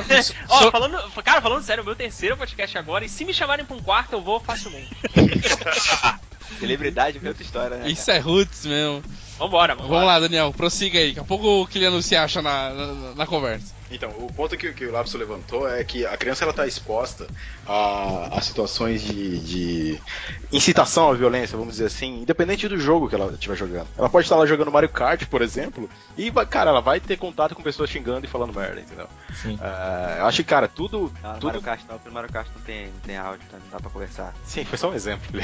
[0.47, 3.65] Ó, So- falando, cara, falando sério, o meu terceiro podcast agora, e se me chamarem
[3.65, 4.91] pra um quarto, eu vou facilmente.
[6.59, 7.89] Celebridade é outra história, né?
[7.89, 9.03] Isso é roots mesmo.
[9.37, 10.05] Vambora, Vamos vambora.
[10.05, 11.07] lá, Daniel, prossiga aí.
[11.09, 13.73] Daqui a pouco o Kiliano se acha na, na, na conversa.
[13.89, 17.27] Então, o ponto que, que o Lapso levantou é que a criança ela está exposta
[17.67, 19.99] a, a situações de, de
[20.51, 23.87] incitação à violência, vamos dizer assim, independente do jogo que ela estiver jogando.
[23.97, 27.53] Ela pode estar lá jogando Mario Kart, por exemplo, e, cara, ela vai ter contato
[27.53, 29.07] com pessoas xingando e falando merda, entendeu?
[29.33, 29.57] Sim.
[29.61, 31.11] É, eu acho que, cara, tudo.
[31.21, 31.45] Não, tudo...
[31.47, 33.57] Mario Kart não, porque Mario Kart não tem, não tem áudio, tá?
[33.57, 34.33] não dá pra conversar.
[34.45, 35.27] Sim, foi só um exemplo.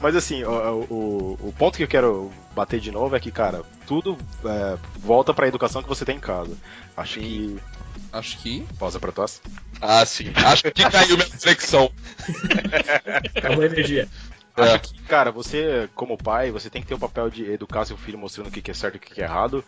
[0.00, 0.50] Mas assim, o,
[0.90, 5.32] o, o ponto que eu quero bater de novo é que, cara, tudo é, volta
[5.32, 6.56] pra educação que você tem em casa.
[6.96, 7.58] Acho que.
[8.12, 8.66] Acho que.
[8.78, 9.40] Pausa pra tosse.
[9.80, 10.32] Ah, sim.
[10.34, 11.90] Acho que caiu minha reflexão.
[13.36, 14.08] Acabou a energia.
[14.56, 14.62] É.
[14.62, 17.96] Acho que, cara, você, como pai, você tem que ter o papel de educar seu
[17.96, 19.64] filho mostrando o que é certo e o que é errado.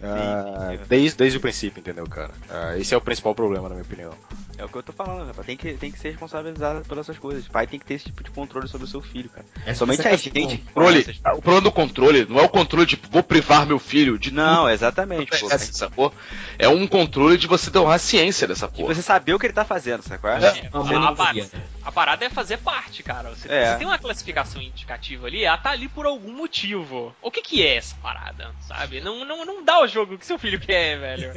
[0.00, 0.84] sim.
[0.88, 2.30] desde, desde o princípio, entendeu, cara?
[2.48, 4.12] Ah, esse é o principal problema, na minha opinião.
[4.58, 5.46] É o que eu tô falando, rapaz.
[5.46, 7.46] Tem que, tem que ser responsabilizado pelas suas coisas.
[7.46, 9.46] O pai tem que ter esse tipo de controle sobre o seu filho, cara.
[9.64, 10.58] É Somente essa a gente.
[10.58, 11.00] Controle,
[11.36, 14.68] o problema do controle não é o controle de vou privar meu filho de Não,
[14.68, 15.36] exatamente, tudo pô.
[15.36, 16.12] que acontece, sacou?
[16.58, 18.94] É um controle de você tomar ciência dessa porra.
[18.94, 20.28] Você saber o que ele tá fazendo, sacou?
[20.30, 21.14] É, Uma a, monitoria.
[21.16, 21.50] parada,
[21.84, 23.30] a parada é fazer parte, cara.
[23.30, 23.70] Você, É.
[23.72, 27.14] você tem uma classificação indicativa ali, ela tá ali por algum motivo.
[27.22, 29.00] O que que é essa parada, sabe?
[29.00, 31.32] Não, não, não dá o jogo que seu filho quer, velho.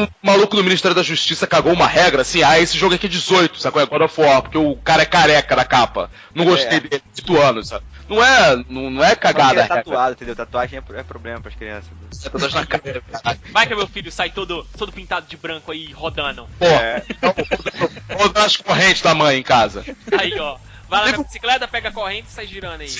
[0.00, 3.08] Um maluco no Ministério da Justiça cagou uma regra assim, ah, esse jogo aqui é
[3.08, 3.80] 18, sacou?
[3.82, 6.10] É God of War, porque o cara é careca na capa.
[6.34, 6.80] Não gostei É.
[6.80, 7.84] dele, 18 anos, sabe?
[8.08, 9.60] Não é, não, não é cagada.
[9.60, 9.76] é regra.
[9.76, 10.36] tatuado, entendeu?
[10.36, 11.90] Tatuagem é, é problema pras crianças.
[12.24, 13.02] É tatuagem na cara.
[13.50, 16.46] Vai que meu filho sai todo, todo pintado de branco aí, rodando.
[16.58, 16.66] Pô,
[18.18, 19.84] vou dar as correntes da mãe em casa.
[20.18, 20.58] Aí, ó.
[20.94, 22.90] Vai lá na bicicleta, pega a corrente e sai girando aí.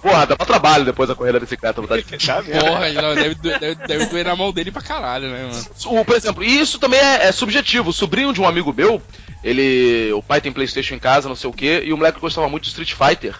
[0.00, 1.80] Porra, dá pra trabalho depois a correr da bicicleta.
[1.80, 2.26] Vontade de...
[2.26, 2.60] Tá mesmo?
[2.60, 5.66] Porra, não, deve, deve, deve doer na mão dele pra caralho, né, mano?
[5.86, 7.90] O, por exemplo, e isso também é, é subjetivo.
[7.90, 9.02] O sobrinho de um amigo meu,
[9.44, 10.12] ele.
[10.12, 12.64] O pai tem Playstation em casa, não sei o que, e o moleque gostava muito
[12.64, 13.36] de Street Fighter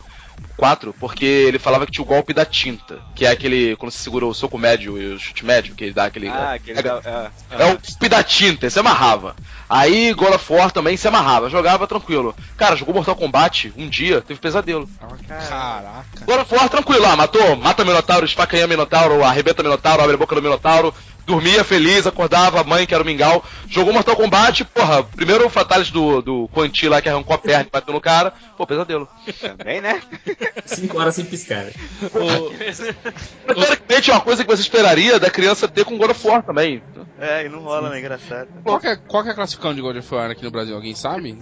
[0.56, 3.76] 4, porque ele falava que tinha o golpe da tinta, que é aquele.
[3.76, 6.28] Quando você segura o soco médio e o chute médio, que ele dá aquele.
[6.28, 7.30] Ah, aquele pega- da.
[7.50, 9.34] É, É o golpe da tinta, ele se amarrava.
[9.68, 12.34] Aí God of War também se amarrava, jogava tranquilo.
[12.56, 14.88] Cara, jogou Mortal Kombat um dia, teve pesadelo.
[15.48, 16.24] Caraca.
[16.26, 20.34] God of War tranquilo, ah, matou, mata Minotauro, esfaqueia Minotauro, arrebenta Minotauro, abre a boca
[20.34, 20.92] do Minotauro,
[21.30, 25.50] dormia feliz, acordava, a mãe que era o Mingau, jogou Mortal Kombat, porra, primeiro o
[25.50, 29.08] Fatality do, do Quanti lá que arrancou a perna e bateu no cara, pô, pesadelo.
[29.40, 30.02] também, né?
[30.66, 31.66] Cinco horas sem piscar.
[32.12, 32.50] O-
[33.54, 36.82] Teoricamente é uma coisa que você esperaria da criança ter com God of War também.
[37.18, 37.98] É, e não rola, né?
[37.98, 38.48] Engraçado.
[38.64, 40.74] qual, que é, qual que é a classificação de God of War aqui no Brasil?
[40.74, 41.38] Alguém sabe?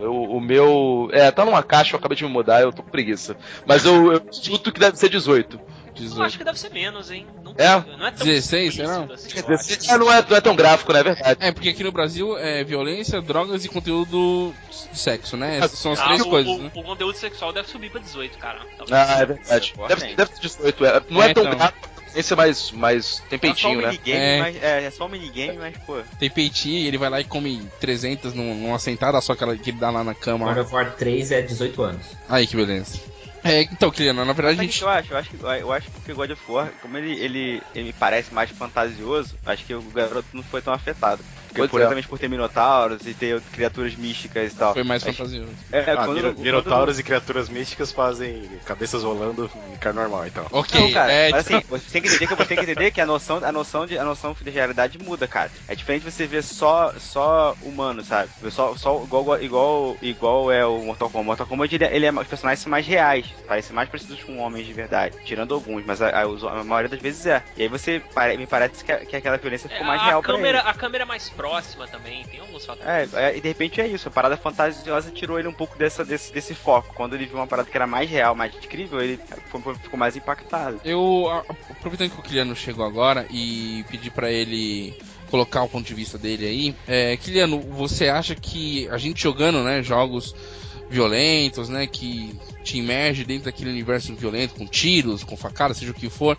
[0.00, 1.08] Eu, o meu.
[1.12, 3.36] É, tá numa caixa, eu acabei de me mudar, eu tô com preguiça.
[3.66, 5.60] Mas eu, eu chuto que deve ser 18.
[6.00, 6.22] Eu 18.
[6.26, 7.26] acho que deve ser menos, hein?
[7.44, 7.96] Não, É?
[7.96, 9.06] não é tão 16, será?
[9.14, 11.00] explícito assim, eu é, não, é, não é tão gráfico, né?
[11.00, 11.38] É verdade.
[11.40, 14.54] É, porque aqui no Brasil é violência, drogas e conteúdo
[14.92, 15.58] de sexo, né?
[15.58, 16.70] Essas são as Ah, três o, coisas, o- né?
[16.74, 18.60] o conteúdo sexual deve subir pra 18, cara.
[18.78, 18.98] Talvez.
[19.10, 19.74] Ah, é verdade.
[19.88, 20.14] Deve, tem.
[20.16, 20.84] deve ser 18.
[20.84, 21.56] É, não é, É, tão então.
[21.58, 23.22] gráfico, esse é mais, mais.
[23.28, 23.86] Tem É só um peitinho, né?
[23.88, 24.38] minigame, É.
[24.40, 24.62] mas.
[24.62, 25.98] É, é só um minigame, mas, pô.
[26.18, 29.56] Tem peitinho e ele vai lá e come 300 num- numa sentada só que, ela,
[29.56, 30.46] que ele dá lá na cama.
[30.52, 32.06] God of War 3 é 18 anos.
[32.28, 32.98] Aí que beleza.
[33.44, 34.82] É, então, Kiliano, na verdade a o que gente.
[34.82, 35.12] eu acho?
[35.12, 37.92] Eu acho que, eu acho que o God of War, como ele, ele, ele me
[37.92, 41.24] parece mais fantasioso, acho que o garoto não foi tão afetado.
[41.54, 41.82] Por, é.
[41.82, 44.72] exatamente por ter minotauros e ter criaturas místicas e tal.
[44.72, 45.52] Foi mais fantasioso.
[45.72, 50.26] É, Ah, quando, miro- quando- Minotauros e criaturas místicas fazem cabeças rolando em cara normal,
[50.26, 50.46] então.
[50.52, 51.30] Ok, Não, cara, é.
[51.30, 53.52] mas assim, você tem que entender que você tem que entender que a noção, a
[53.52, 55.50] noção de a noção de realidade muda, cara.
[55.68, 58.30] É diferente você ver só só humano, sabe?
[58.40, 61.26] Ver Só, só igual, igual igual é o Mortal Kombat.
[61.26, 64.66] Mortal Kombat ele, ele é os personagens são mais reais, parecem mais parecidos com homens
[64.66, 67.42] de verdade, tirando alguns, mas a, a- a maioria das vezes é.
[67.56, 68.02] E aí você
[68.36, 70.68] me parece que, a- que aquela violência É, ficou mais a, real pra câmera, ele.
[70.68, 73.14] a câmera é mais próxima também, tem alguns fatores.
[73.14, 76.04] É, é, e de repente é isso, a parada fantasiosa tirou ele um pouco dessa,
[76.04, 76.94] desse, desse foco.
[76.94, 79.18] Quando ele viu uma parada que era mais real, mais incrível, ele
[79.82, 80.80] ficou, mais impactado.
[80.84, 81.26] Eu,
[81.70, 84.94] aproveitando que o Kiliano chegou agora e pedir pra ele
[85.30, 89.62] colocar o ponto de vista dele aí, é, Kiliano, você acha que a gente jogando,
[89.62, 90.34] né, jogos
[90.90, 95.94] violentos, né, que te imerge dentro daquele universo violento, com tiros, com facadas, seja o
[95.94, 96.36] que for,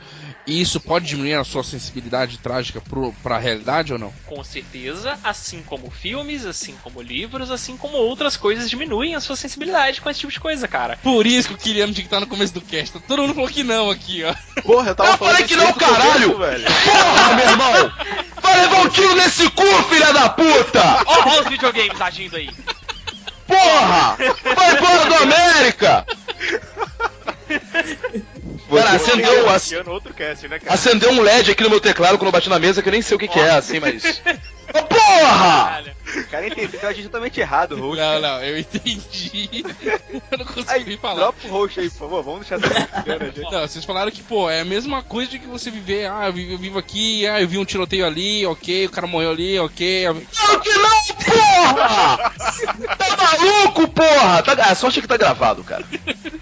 [0.60, 4.14] isso pode diminuir a sua sensibilidade trágica pro, pra realidade ou não?
[4.26, 9.36] Com certeza, assim como filmes, assim como livros, assim como outras coisas diminuem a sua
[9.36, 10.98] sensibilidade com esse tipo de coisa, cara.
[11.04, 13.00] Por isso que o Kiliano tinha que estar no começo do cast.
[13.00, 14.34] Todo mundo falou que não aqui, ó.
[14.62, 16.34] Porra, eu tava Eu falei que não, caralho!
[16.34, 16.66] começo, velho.
[16.66, 17.94] Porra, meu irmão!
[18.42, 21.04] Vai levar um tiro nesse cu, filha da puta!
[21.06, 22.50] Ó, ó os videogames agindo aí.
[23.48, 24.18] Porra!
[24.56, 26.06] Vai embora do América!
[28.78, 30.74] Cara, acendeu, ac- outro cast, né, cara?
[30.74, 33.02] acendeu um LED aqui no meu teclado quando eu bati na mesa que eu nem
[33.02, 34.22] sei o que, que é, assim, mas.
[34.74, 35.66] Ô, Porra!
[35.84, 35.96] Caralho.
[36.32, 38.00] cara entendeu a gente totalmente errado, host.
[38.02, 39.66] Não, não, eu entendi.
[40.32, 41.16] eu não consegui Aí, falar.
[41.16, 42.24] dropa o host aí, por favor.
[42.24, 43.04] Vamos deixar essa
[43.36, 43.42] gente.
[43.52, 46.34] Não, vocês falaram que, pô, é a mesma coisa de que você viver, ah, eu
[46.34, 49.60] vivo, eu vivo aqui, ah, eu vi um tiroteio ali, ok, o cara morreu ali,
[49.60, 50.06] ok.
[50.34, 52.32] Claro que não, porra!
[53.02, 54.42] Tá maluco, porra?
[54.44, 55.84] Tá, a sorte é que tá gravado, cara.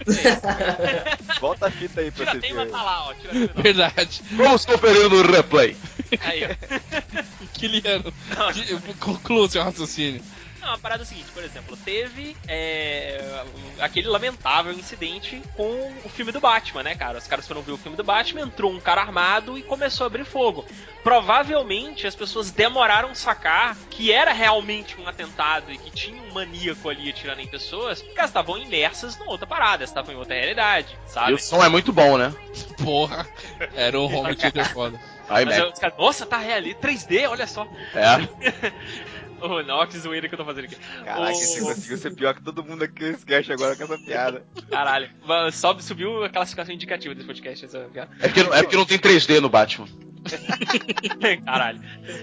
[1.39, 2.57] Volta a fita aí pra Tira você tem, ver.
[2.65, 3.13] mas tá lá, ó.
[3.13, 4.21] Tira tem, Verdade.
[4.31, 5.77] Vamos conferir no replay.
[6.21, 6.49] Aí, ó.
[7.53, 8.13] Kiliano,
[8.53, 10.21] que- conclua seu raciocínio.
[10.61, 13.43] Não, a parada é a seguinte, por exemplo, teve é,
[13.79, 17.17] aquele lamentável incidente com o filme do Batman, né, cara?
[17.17, 20.07] Os caras foram ver o filme do Batman, entrou um cara armado e começou a
[20.07, 20.65] abrir fogo.
[21.03, 26.33] Provavelmente as pessoas demoraram a sacar que era realmente um atentado e que tinha um
[26.33, 30.17] maníaco ali atirando em pessoas, porque elas estavam imersas numa outra parada, elas estavam em
[30.17, 31.33] outra realidade, E sabe?
[31.33, 32.33] o som é muito bom, né?
[32.83, 33.27] Porra,
[33.75, 34.99] era um home theater foda.
[35.29, 35.73] Mas iMac.
[35.73, 37.67] os caras, nossa, tá real ali, 3D, olha só.
[37.93, 38.27] É.
[39.47, 40.75] Ô, não, que zoeira que eu tô fazendo aqui.
[41.03, 44.43] Caraca, você conseguiu ser pior que todo mundo aqui nesse cast agora com essa piada.
[44.69, 48.11] Caralho, Mas sobe, subiu a classificação indicativa desse podcast, essa piada.
[48.19, 49.87] É porque, não- é porque não tem 3D no Batman.
[51.45, 51.81] Caralho.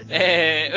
[0.09, 0.69] É.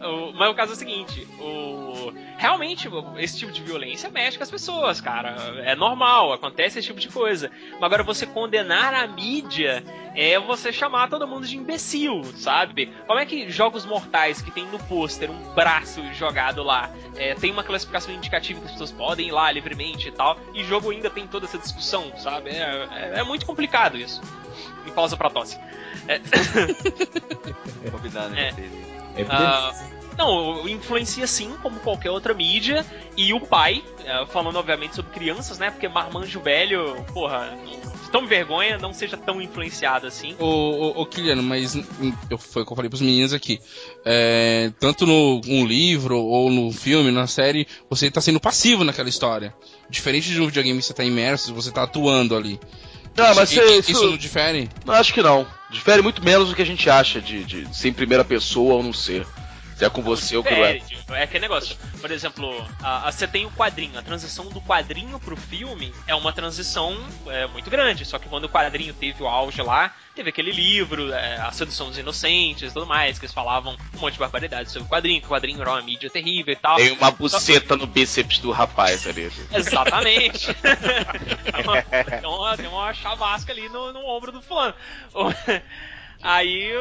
[0.00, 2.12] o- Mas o caso é o seguinte: o...
[2.38, 5.30] realmente esse tipo de violência mexe com as pessoas, cara.
[5.64, 7.50] É normal, acontece esse tipo de coisa.
[7.72, 9.82] Mas agora você condenar a mídia
[10.14, 12.92] é você chamar todo mundo de imbecil, sabe?
[13.06, 17.50] Como é que jogos mortais que tem no pôster um braço jogado lá é, tem
[17.52, 21.10] uma classificação indicativa que as pessoas podem ir lá livremente e tal, e jogo ainda
[21.10, 22.50] tem toda essa discussão, sabe?
[22.50, 24.20] É, é- é muito complicado isso.
[24.86, 25.58] E pausa pra tosse.
[26.08, 26.18] É,
[28.38, 28.48] É.
[28.56, 28.95] aí.
[29.16, 29.72] É Ah,
[30.16, 32.84] não, influencia sim, como qualquer outra mídia.
[33.16, 35.70] E o pai, eh, falando obviamente sobre crianças, né?
[35.70, 37.56] Porque marmanjo velho, porra,
[38.10, 40.34] tome vergonha, não seja tão influenciado assim.
[40.38, 43.60] Ô, ô, ô Kiliano, mas hum, eu, foi o que eu falei pros meninos aqui.
[44.04, 49.08] É, tanto no um livro, ou no filme, na série, você tá sendo passivo naquela
[49.08, 49.54] história.
[49.90, 52.58] Diferente de um videogame que você tá imerso, você tá atuando ali.
[53.16, 54.70] Não, mas você- isso, isso- não difere?
[54.84, 55.46] Não, acho que não.
[55.70, 58.82] Difere muito menos do que a gente acha de, de ser em primeira pessoa ou
[58.82, 59.26] não ser.
[59.76, 61.76] Se é com você ou com o É aquele negócio.
[62.00, 63.98] Por exemplo, a- a- você tem o quadrinho.
[63.98, 68.04] A transição do quadrinho pro filme é uma transição é, muito grande.
[68.06, 71.88] Só que quando o quadrinho teve o auge lá, teve aquele livro, é, A Sedução
[71.88, 75.20] dos Inocentes e tudo mais, que eles falavam um monte de barbaridades sobre o quadrinho,
[75.20, 76.76] que o quadrinho era uma mídia terrível e tal.
[76.76, 79.30] Tem uma buceta no bíceps do rapaz ali.
[79.52, 80.46] Exatamente.
[80.56, 84.74] tem, uma, tem, uma, tem uma chavasca ali no, no ombro do fulano.
[86.28, 86.72] Aí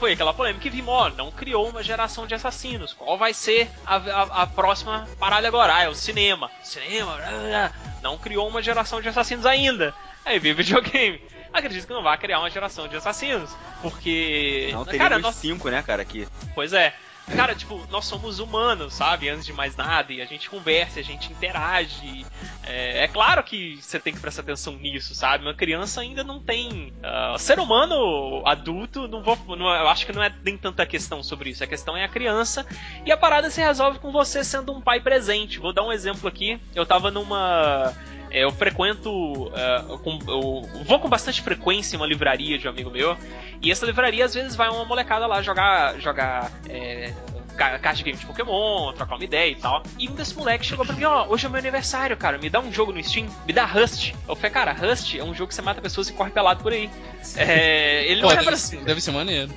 [0.00, 2.92] foi aquela polêmica e vimos, ó, não criou uma geração de assassinos.
[2.92, 5.74] Qual vai ser a, a- a próxima parada agora?
[5.76, 6.50] Ah, é o cinema.
[6.62, 9.94] Cinema, blá, blá, não criou uma geração de assassinos ainda.
[10.24, 11.20] Aí veio videogame.
[11.52, 13.48] Acredito que não vai criar uma geração de assassinos.
[13.80, 14.70] Porque.
[14.72, 16.26] Não cara, teríamos nós, cinco, né, cara, aqui.
[16.52, 16.92] Pois é.
[17.32, 19.28] Cara, tipo, nós somos humanos, sabe?
[19.28, 22.26] Antes de mais nada, e a gente conversa, a gente interage.
[22.62, 25.44] É, é claro que você tem que prestar atenção nisso, sabe?
[25.44, 26.92] Uma criança ainda não tem.
[27.02, 29.38] ah, ser humano adulto, não vou.
[29.56, 31.64] Não, eu acho que não é nem tanta questão sobre isso.
[31.64, 32.66] A questão é a criança.
[33.06, 35.58] E a parada se resolve com você sendo um pai presente.
[35.58, 36.60] Vou dar um exemplo aqui.
[36.74, 37.94] Eu tava numa.
[38.34, 39.50] É, Eu frequento.
[39.54, 43.16] ah, com- eu vou com bastante frequência em uma livraria de um amigo meu.
[43.62, 47.12] E essa livraria, às vezes, vai uma molecada lá jogar, jogar é,
[47.56, 49.82] ca- card game de Pokémon, trocar uma ideia e tal.
[49.98, 52.60] E um desses moleques chegou pra mim, ó, hoje é meu aniversário, cara, me dá
[52.60, 54.12] um jogo no Steam, me dá Rust.
[54.28, 56.72] Eu falei, cara, Rust é um jogo que você mata pessoas e corre pelado por
[56.72, 56.90] aí.
[57.36, 58.44] É, ele não Pô, é pra...
[58.50, 59.50] deve, ser- deve ser maneiro.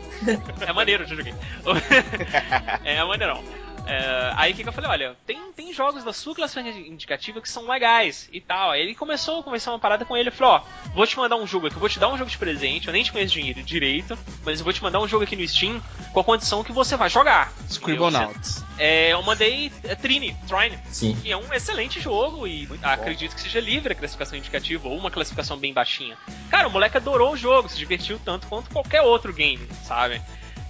[0.65, 1.33] É maneiro, eu já joguei.
[2.85, 3.43] é maneirão.
[3.87, 7.41] É, aí o que, que eu falei, olha, tem, tem jogos da sua classificação indicativa
[7.41, 8.71] que são legais e tal.
[8.71, 11.47] Aí ele começou a conversar uma parada com ele, falou, ó, vou te mandar um
[11.47, 13.63] jogo aqui, eu vou te dar um jogo de presente, eu nem te conheço dinheiro
[13.63, 16.71] direito, mas eu vou te mandar um jogo aqui no Steam com a condição que
[16.71, 17.53] você vai jogar.
[17.69, 18.63] Scribblenauts.
[18.77, 21.15] É, eu mandei é, Trini, Trine, Sim.
[21.15, 25.09] que é um excelente jogo e acredito que seja livre a classificação indicativa ou uma
[25.09, 26.17] classificação bem baixinha.
[26.49, 30.21] Cara, o moleque adorou o jogo, se divertiu tanto quanto qualquer outro game, sabe?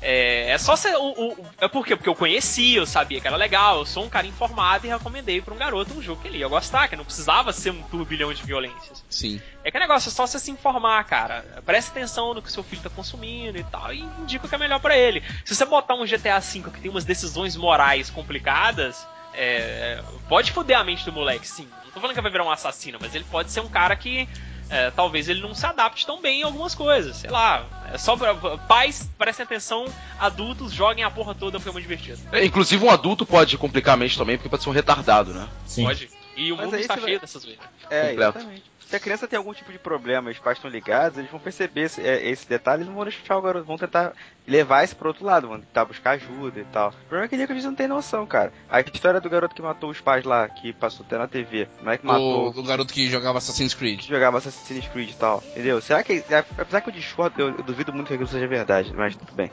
[0.01, 0.95] É, é só ser.
[0.95, 1.95] O, o- é por quê?
[1.95, 5.41] Porque eu conhecia, eu sabia que era legal, eu sou um cara informado e recomendei
[5.41, 8.31] pra um garoto um jogo que ele ia gostar, que não precisava ser um turbilhão
[8.31, 9.03] de violências.
[9.09, 9.41] Sim.
[9.63, 11.61] É que negócio, é só você se informar, cara.
[11.65, 14.57] Preste atenção no que seu filho tá consumindo e tal, e indica o que é
[14.57, 15.23] melhor pra ele.
[15.43, 20.77] Se você botar um GTA V que tem umas decisões morais complicadas, é, pode foder
[20.77, 21.67] a mente do moleque, sim.
[21.85, 24.27] Não tô falando que vai virar um assassino, mas ele pode ser um cara que
[24.69, 27.17] é, talvez ele não se adapte tão bem em algumas coisas.
[27.17, 27.65] Sei lá.
[27.93, 29.85] É só pra, pais, prestem atenção,
[30.19, 32.19] adultos, joguem a porra toda porque é muito divertido.
[32.31, 35.47] É, inclusive um adulto pode complicar a mente também, porque pode ser um retardado, né?
[35.65, 35.83] Sim.
[35.85, 36.09] Pode.
[36.35, 37.59] E o Mas mundo está cheio vai- dessas vezes.
[37.89, 38.37] É, Completo.
[38.37, 38.63] exatamente.
[38.87, 41.41] Se a criança tem algum tipo de problema e os pais estão ligados, eles vão
[41.41, 44.13] perceber esse, é, esse detalhe e não vão deixar o garoto, vão tentar
[44.47, 46.91] levar isso pro outro lado, vão tentar buscar ajuda e tal.
[46.91, 48.53] O problema é que eles não tem noção, cara.
[48.69, 51.91] A história do garoto que matou os pais lá, que passou até na TV, não
[51.91, 53.99] é que O, matou o garoto que jogava Assassin's Creed.
[53.99, 55.81] que jogava Assassin's Creed e tal, entendeu?
[55.81, 56.23] Será que,
[56.57, 59.51] apesar que eu discordo, eu, eu duvido muito que aquilo seja verdade, mas tudo bem.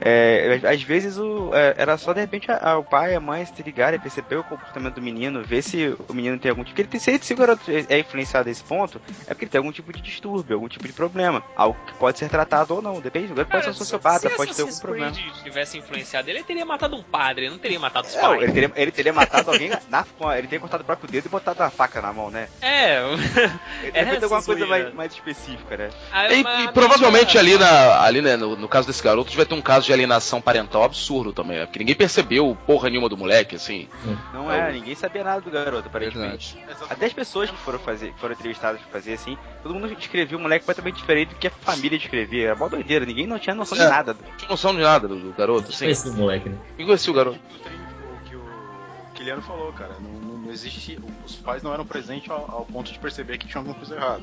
[0.00, 3.20] É, às vezes o, é, era só de repente a- a- o pai e a
[3.20, 6.70] mãe se ligarem, perceber o comportamento do menino, ver se o menino tem algum tipo.
[6.70, 9.50] Porque ele tem, se, se o garoto é influenciado a esse ponto, é porque ele
[9.50, 11.42] tem algum tipo de distúrbio, algum tipo de problema.
[11.56, 13.32] Algo que pode ser tratado ou não, depende.
[13.32, 15.12] O garoto pode ser um sociopata, se pode ter algum problema.
[15.12, 18.22] Creed tivesse influenciado ele, ele teria matado um padre, ele não teria matado os Não,
[18.22, 18.42] pais.
[18.42, 20.04] ele teria, ele teria matado alguém na
[20.36, 22.48] Ele teria cortado o próprio dedo e botado a faca na mão, né?
[22.60, 23.00] É,
[23.82, 25.90] Ele É, feito alguma coisa mais, mais específica, né?
[26.12, 29.54] Aí, E, e provavelmente ali, na, ali né, no, no caso desse garoto, vai ter
[29.54, 31.66] um caso de alienação parental absurdo também, né?
[31.66, 33.88] Porque ninguém percebeu porra nenhuma do moleque, assim.
[34.32, 36.56] Não é, ninguém sabia nada do garoto, aparentemente.
[36.88, 40.40] Até as pessoas que foram fazer, foram entrevistadas pra fazer assim, todo mundo descrevia um
[40.42, 42.46] moleque completamente diferente do que a família descrevia.
[42.46, 43.82] Era mó doideira, ninguém não tinha noção É.
[43.84, 44.14] de nada.
[44.14, 45.86] Não tinha noção de nada do, do garoto, assim.
[45.86, 46.56] Esse moleque, né?
[46.76, 47.38] Quem conhecia o garoto?
[47.38, 48.42] O o que o
[49.14, 49.96] Kiliano falou, cara.
[50.00, 50.10] Não,
[50.50, 50.98] não, existe.
[51.24, 54.22] Os pais não eram presentes ao, ao ponto de perceber que tinha alguma coisa errada.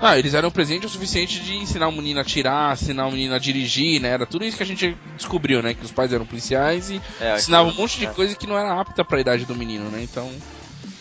[0.00, 3.34] Ah, eles eram presentes o suficiente de ensinar o menino a atirar, ensinar o menino
[3.34, 4.08] a dirigir, né?
[4.08, 5.74] Era tudo isso que a gente descobriu, né?
[5.74, 8.10] Que os pais eram policiais e É, ensinavam um monte de é.
[8.10, 10.02] coisa que não era apta pra idade do menino, né?
[10.02, 10.30] Então.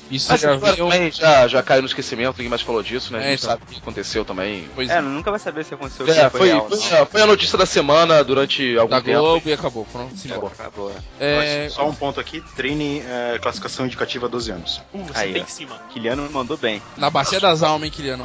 [0.10, 3.20] Isso Mas já também já, já caiu no esquecimento, ninguém mais falou disso, né?
[3.20, 3.50] A É, gente então.
[3.52, 4.68] sabe o que aconteceu também.
[4.74, 6.70] Pois É, nunca vai saber se aconteceu o que É, foi, foi, real.
[6.70, 7.06] foi, não.
[7.06, 9.20] foi a notícia da semana durante algum da tempo.
[9.20, 9.86] Globo e acabou.
[9.92, 10.54] Pronto, simbora.
[10.58, 10.92] Acabou.
[11.20, 14.82] É, Mas Só um ponto aqui: treine é, classificação indicativa 12 anos.
[14.94, 15.46] Uh, você Aí, tem ó.
[15.46, 15.76] em cima.
[15.92, 16.82] Kiliano me mandou bem.
[16.96, 18.24] na Bacia das Almas, hein, Kiliano?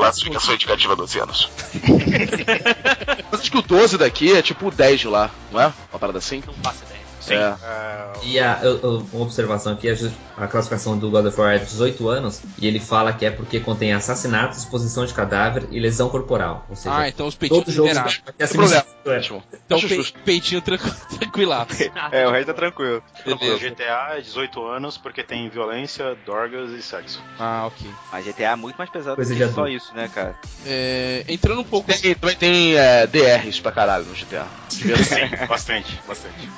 [0.55, 1.49] indicativa 12 anos.
[3.31, 5.73] Mas acho que o 12 daqui é tipo o 10 de lá, não é?
[5.93, 6.43] Uma parada assim?
[6.47, 6.92] Não ideia.
[7.23, 7.35] Sim.
[7.35, 7.57] É.
[7.63, 9.95] é, E a, eu- eu- uma observação aqui, a,
[10.37, 13.61] a classificação do God of War é 18 anos, e ele fala que é porque
[13.61, 16.67] contém assassinato, exposição de cadáver e lesão corporal.
[16.69, 18.21] Ou seja, Ah, então os peitinhos liberados.
[18.39, 19.17] é.
[19.17, 19.43] Ótimo.
[19.67, 21.91] Então pe- peitinho tranqu- tranquilaço.
[22.11, 23.03] É, o resto tá tranquilo.
[23.27, 23.59] o Beleza.
[23.71, 27.23] GTA é 18 anos porque tem violência, drogas e sexo.
[27.39, 27.91] Ah, ok.
[28.11, 30.37] Mas GTA é muito mais pesado Coisa do que só isso, né, cara?
[30.65, 31.93] É, entrando um pouco.
[31.93, 34.47] Tem, também tem é, DRs pra caralho no GTA.
[34.71, 34.97] Ter
[35.47, 36.51] bastante, bastante.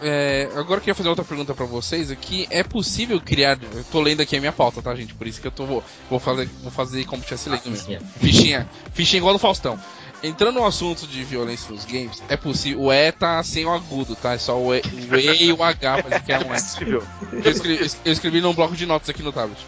[0.00, 0.11] É,
[0.56, 2.46] agora eu queria fazer outra pergunta pra vocês aqui.
[2.50, 3.58] É possível criar.
[3.74, 5.14] Eu tô lendo aqui a minha pauta, tá, gente?
[5.14, 7.86] Por isso que eu tô, vou, vou, fazer, vou fazer como tivesse lendo mesmo.
[7.86, 8.00] Sim, é.
[8.18, 8.68] Fichinha.
[8.92, 9.78] Fichinha igual do Faustão.
[10.22, 12.82] Entrando no assunto de violência nos games, é possível.
[12.82, 14.34] O E tá sem o agudo, tá?
[14.34, 16.76] É só o E, o e e o H, mas que é um S.
[16.80, 19.58] Eu escrevi, eu escrevi num bloco de notas aqui no tablet.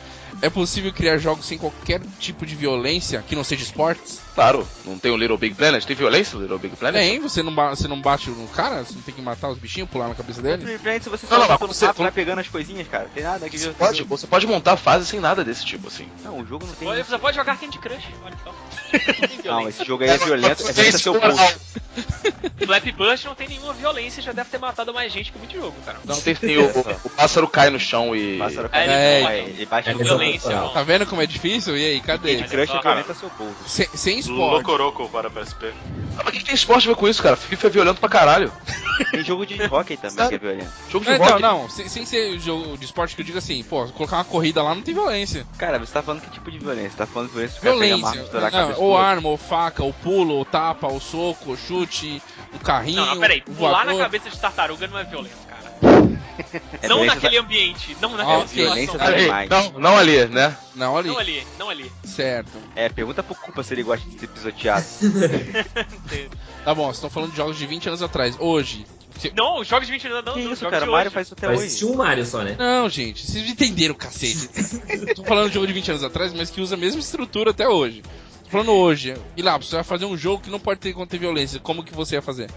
[0.44, 4.20] É possível criar jogos sem qualquer tipo de violência que não seja esportes?
[4.34, 5.82] Claro, não tem o Little Big Planet?
[5.86, 7.00] Tem violência no Little Big Planet?
[7.00, 8.84] Tem, você não, você não bate no cara?
[8.84, 10.58] Você não tem que matar os bichinhos, pular na cabeça dele?
[10.58, 13.08] Simplesmente se você Não, só não, no você- papo, vai pegando as coisinhas, cara.
[13.14, 16.06] Tem nada que Você pode, você pode montar fase sem nada desse tipo, assim.
[16.22, 17.02] Não, o jogo não tem.
[17.04, 18.54] Você pode jogar Candy Crush, olha só.
[19.44, 20.68] Não Não, esse jogo aí é violento.
[20.68, 21.52] É violento seu moral.
[22.64, 25.74] Flappy Bush não tem nenhuma violência, já deve ter matado mais gente que muito jogo,
[25.84, 25.98] cara.
[26.04, 26.66] Não, tem, tem o,
[27.04, 28.38] o pássaro cai no chão e.
[28.38, 30.68] Pássaro É, cai ele no chão, ele bate É violência, não.
[30.72, 31.76] Tá vendo como é difícil?
[31.76, 32.36] E aí, cadê?
[32.36, 32.94] Candy Crush é Cara.
[33.02, 33.54] violento seu bolso.
[33.66, 34.38] Sem, sem esporte.
[34.66, 35.72] Locoroco para PSP.
[36.16, 37.36] Ah, mas o que, que tem esporte a ver com isso, cara?
[37.36, 38.52] FIFA é violento pra caralho.
[39.10, 40.70] Tem jogo de hockey também que é violento.
[40.88, 41.42] Jogo de Não, não, rock.
[41.42, 44.62] não, sem, sem ser jogo de esporte que eu digo assim, pô, colocar uma corrida
[44.62, 45.44] lá não tem violência.
[45.58, 46.90] Cara, você tá falando que tipo de violência?
[46.90, 48.20] Você tá falando de violência Violência.
[48.20, 51.83] estourar a Não, ou arma, ou faca, ou pulo, ou tapa, ou soco, ou chute,
[52.54, 52.96] um carrinho.
[52.96, 53.42] Não, não, peraí.
[53.48, 55.64] um Pular na cabeça de tartaruga não é violência, cara.
[56.82, 58.48] É não naquele ambiente, não naquela ok.
[58.64, 59.48] Violência Ali, animais.
[59.50, 60.56] não, não ali, né?
[60.74, 61.08] Não, ali.
[61.08, 61.92] Não ali, não ali.
[62.04, 62.50] Certo.
[62.74, 64.84] É, pergunta pro Culpa se ele gosta de ser pisoteado.
[66.64, 68.36] Tá bom, vocês estão falando de jogos de 20 anos atrás.
[68.38, 68.86] Hoje.
[69.18, 70.84] se- Não, os jogos de 20 anos não, que não, isso, jogos cara?
[70.86, 71.14] de Mario hoje.
[71.14, 71.66] faz isso até Vai hoje.
[71.66, 72.56] existir um Mario só, né?
[72.58, 74.48] Não, gente, vocês entenderam, cacete.
[75.14, 77.68] Tô falando de jogo de 20 anos atrás, mas que usa a mesma estrutura até
[77.68, 78.02] hoje.
[78.54, 79.16] Falando hoje.
[79.36, 81.58] E lá, você vai fazer um jogo que não pode ter conter violência.
[81.58, 82.48] Como que você ia fazer?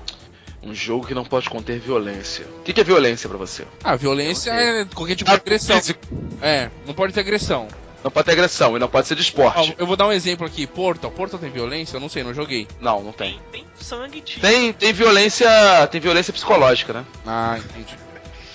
[0.61, 2.45] Um jogo que não pode conter violência.
[2.59, 3.65] O que, que é violência pra você?
[3.83, 5.75] Ah, violência é qualquer tipo de agressão.
[5.75, 5.99] físico.
[6.39, 7.67] É, não pode ter agressão.
[8.03, 9.73] Não pode ter agressão e não pode ser de esporte.
[9.75, 10.67] eu vou dar um exemplo aqui.
[10.67, 11.09] Portal.
[11.09, 11.95] Portal tem violência?
[11.95, 12.67] Eu não sei, não joguei.
[12.79, 13.39] Não, não tem.
[13.51, 14.41] Tem, tem sangue, tiro.
[14.41, 15.49] Tem, tem violência.
[15.87, 17.05] Tem violência psicológica, né?
[17.25, 17.97] Ah, entendi.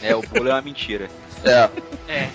[0.01, 1.11] É, o pulo é uma mentira.
[1.45, 1.68] É.
[2.07, 2.30] É.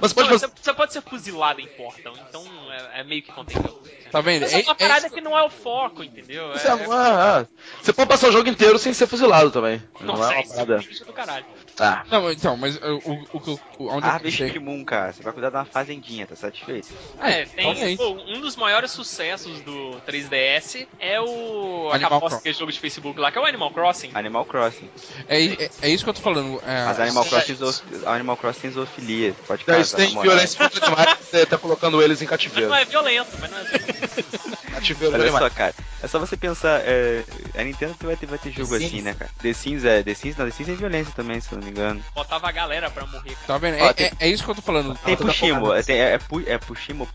[0.00, 3.32] Mas pode Não, você, você pode ser fuzilado em Portal, então é, é meio que
[3.32, 4.10] violência.
[4.10, 4.42] Tá vendo?
[4.42, 6.52] Mas é uma É- parada é- que não é o foco, entendeu?
[6.52, 7.46] Você, é- é.
[7.82, 9.82] Você pode passar o jogo inteiro sem ser fuzilado também.
[10.00, 10.78] Não é uma parada.
[10.78, 11.46] do caralho.
[11.78, 14.82] Ah, Não, mas- então, mas uh, o, o, que eu- o, onde eu Harvest Moon,
[14.84, 15.12] cara.
[15.12, 16.88] Você vai cuidar de uma fazendinha, tá satisfeito?
[17.20, 17.64] É, tem.
[17.66, 17.96] talvez.
[17.98, 21.90] pô, um dos maiores sucessos do 3DS é o.
[21.92, 22.36] Animal Crossing.
[22.36, 24.10] aquele jogo de Facebook lá, que é o Animal Crossing.
[24.14, 24.88] Animal Crossing.
[25.28, 26.60] É, é, é isso que eu tô falando.
[26.66, 29.34] É, Mas Animal é- Crossing, zo- Animal Crossing tem zoofilia.
[29.46, 30.30] Pode casar, isso tem namorar.
[30.30, 32.70] violência contra animais, você tá colocando eles em Mas cativeiro.
[32.70, 34.56] não é violento, mas não é violento.
[34.72, 35.44] Cativeiro Olha animais.
[35.44, 35.74] só, cara.
[36.02, 36.80] É só você pensar.
[36.84, 37.24] É,
[37.56, 39.30] a Nintendo vai ter, vai ter jogo assim, né, cara?
[39.42, 40.02] The Sims é.
[40.02, 42.04] The Sims, não, The Sims é violência também, se eu não me engano.
[42.14, 43.46] Botava a galera pra morrer, cara.
[43.46, 43.82] Tá vendo?
[43.82, 44.96] Ó, É, tem- é, é isso que eu tô falando.
[45.04, 47.08] Tem toda Pushimo, é, tem- é, é, é Pushimo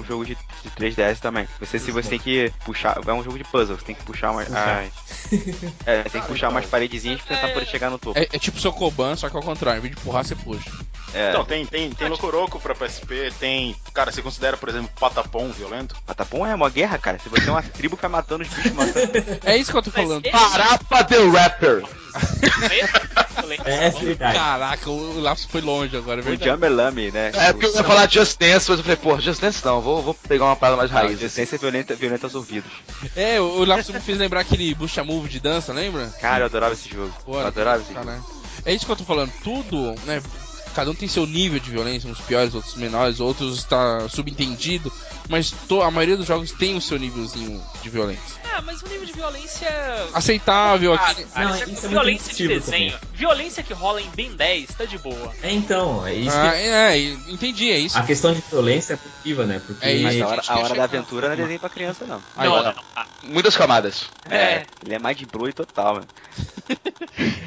[0.00, 1.48] um jogo de, de 3DS também.
[1.58, 4.30] Você, se você tem que puxar, é um jogo de puzzle, você tem que puxar
[4.32, 4.46] umas.
[4.48, 4.68] Puxar.
[4.78, 4.92] ai.
[5.86, 8.18] é, tem que puxar umas paredezinhas pra tentar poder chegar no topo.
[8.18, 10.70] É, é tipo seu Koban, só que ao contrário, em vez de empurrar, você puxa.
[11.14, 13.74] É, Então, tem, tem, tem Locoroco pra PSP, tem.
[13.92, 15.96] Cara, você considera, por exemplo, Patapom violento?
[16.06, 17.18] Patapom é uma guerra, cara.
[17.18, 19.10] Se você é uma tribo que vai matando os bichos, matando.
[19.44, 20.24] É isso que eu tô falando.
[20.24, 21.82] esse- Parapa the Rapper.
[21.82, 23.10] violento.
[23.64, 24.34] É verdade.
[24.38, 26.48] Caraca, o lapso foi longe agora, é o verdade.
[26.50, 27.30] Jammerlame, né?
[27.34, 30.02] É porque eu ia falar Just Dance, mas eu falei, pô, Just Dance não, vou,
[30.02, 31.12] vou pegar uma parada mais Não, raiz.
[31.12, 31.22] assim.
[31.22, 32.70] Decência violenta, violenta aos ouvidos.
[33.16, 36.06] É, o, o lapso me fez lembrar aquele Bucha Move de dança, lembra?
[36.20, 37.12] Cara, eu adorava esse jogo.
[37.24, 38.04] Pô, eu adorava esse jogo.
[38.04, 38.24] Caralho.
[38.64, 39.32] É isso que eu tô falando.
[39.42, 40.20] Tudo, né?
[40.74, 44.90] Cada um tem seu nível de violência, uns piores, outros menores, outros tá subentendido,
[45.28, 48.39] mas to- a maioria dos jogos tem o seu nívelzinho de violência.
[48.60, 49.68] Ah, mas o nível de violência.
[50.12, 51.26] Aceitável, Ah, aquele...
[51.28, 52.98] cara, Não, isso é isso é muito violência de desenho.
[53.14, 55.32] Violência que rola em Ben 10, tá de boa.
[55.42, 56.56] É então, é isso Ah, que...
[56.58, 56.98] é, é,
[57.28, 57.96] entendi, é isso.
[57.96, 59.62] A questão de violência é positiva, né?
[59.66, 60.02] Porque É isso.
[60.02, 62.20] Mas a hora, a hora da aventura não é desenho pra criança, não.
[62.36, 62.62] Aí, não, ó.
[62.64, 62.74] não.
[62.94, 64.10] Ah, Muitas camadas.
[64.30, 64.66] É.
[64.84, 66.08] Ele é mais de blue total, mano.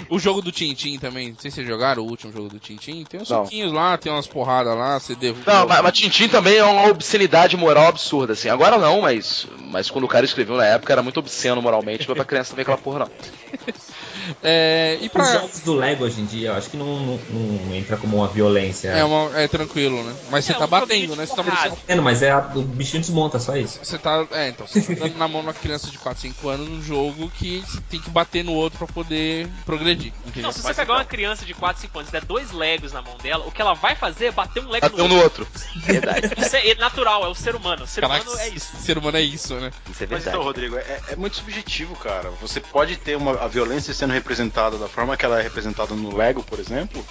[0.09, 3.03] O jogo do Tintin também, não sei se vocês jogaram o último jogo do Tintin,
[3.05, 3.45] tem uns Não.
[3.45, 5.51] soquinhos lá, tem umas porradas lá, você derruba.
[5.51, 8.49] Não, mas, mas Tintin também é uma obscenidade moral absurda, assim.
[8.49, 12.13] Agora não, mas, mas quando o cara escreveu na época era muito obsceno moralmente, não
[12.13, 13.11] é pra criança também aquela porra, não.
[14.41, 15.23] É, e os pra.
[15.25, 18.27] jogos do Lego hoje em dia, eu acho que não, não, não entra como uma
[18.27, 18.89] violência.
[18.89, 20.13] É, uma, é tranquilo, né?
[20.29, 21.25] Mas você É, tá um batendo, né?
[21.25, 23.79] Você tá, você, É, mas é a, o bichinho desmonta, só isso.
[23.83, 24.25] você tá.
[24.31, 26.81] É, então, você tá dando na mão de uma criança de 4, 5 anos num
[26.81, 30.13] jogo que você tem que bater no outro pra poder progredir.
[30.25, 30.43] Entendeu?
[30.43, 32.51] Não, se você Mas pegar então- uma criança de 4, 5 anos e der dois
[32.51, 35.15] Legos na mão dela, o que ela vai fazer é bater um Lego Bateu no
[35.15, 35.47] no outro.
[35.53, 35.69] outro.
[35.81, 36.31] Verdade.
[36.37, 37.83] Isso é, natural, é o ser humano.
[37.83, 38.75] O ser Caraca, humano é isso.
[38.77, 39.71] Ser humano é isso, né?
[39.89, 40.29] Isso é Mas verdade.
[40.29, 42.31] então, Rodrigo, é, é muito subjetivo, cara.
[42.41, 46.15] Você pode ter uma, a violência sendo representada da forma que ela é representada no
[46.15, 47.05] Lego, por exemplo.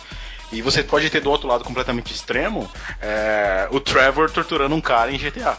[0.53, 2.71] E você pode ter do outro lado completamente extremo
[3.01, 5.57] é, o Trevor torturando um cara em GTA.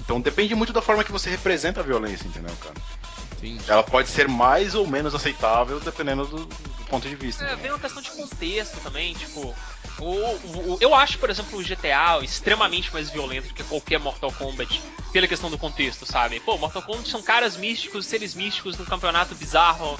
[0.00, 2.74] Então depende muito da forma que você representa a violência, entendeu, cara?
[3.38, 3.62] Entendi.
[3.66, 7.42] Ela pode ser mais ou menos aceitável dependendo do, do ponto de vista.
[7.44, 7.62] É, entendeu?
[7.62, 9.54] vem uma questão de contexto também, tipo.
[10.00, 13.98] O, o- o- eu acho, por exemplo, o GTA extremamente mais violento do que qualquer
[13.98, 14.80] Mortal Kombat,
[15.12, 16.38] pela questão do contexto, sabe?
[16.40, 19.98] Pô, Mortal Kombat são caras místicos, seres místicos num campeonato bizarro,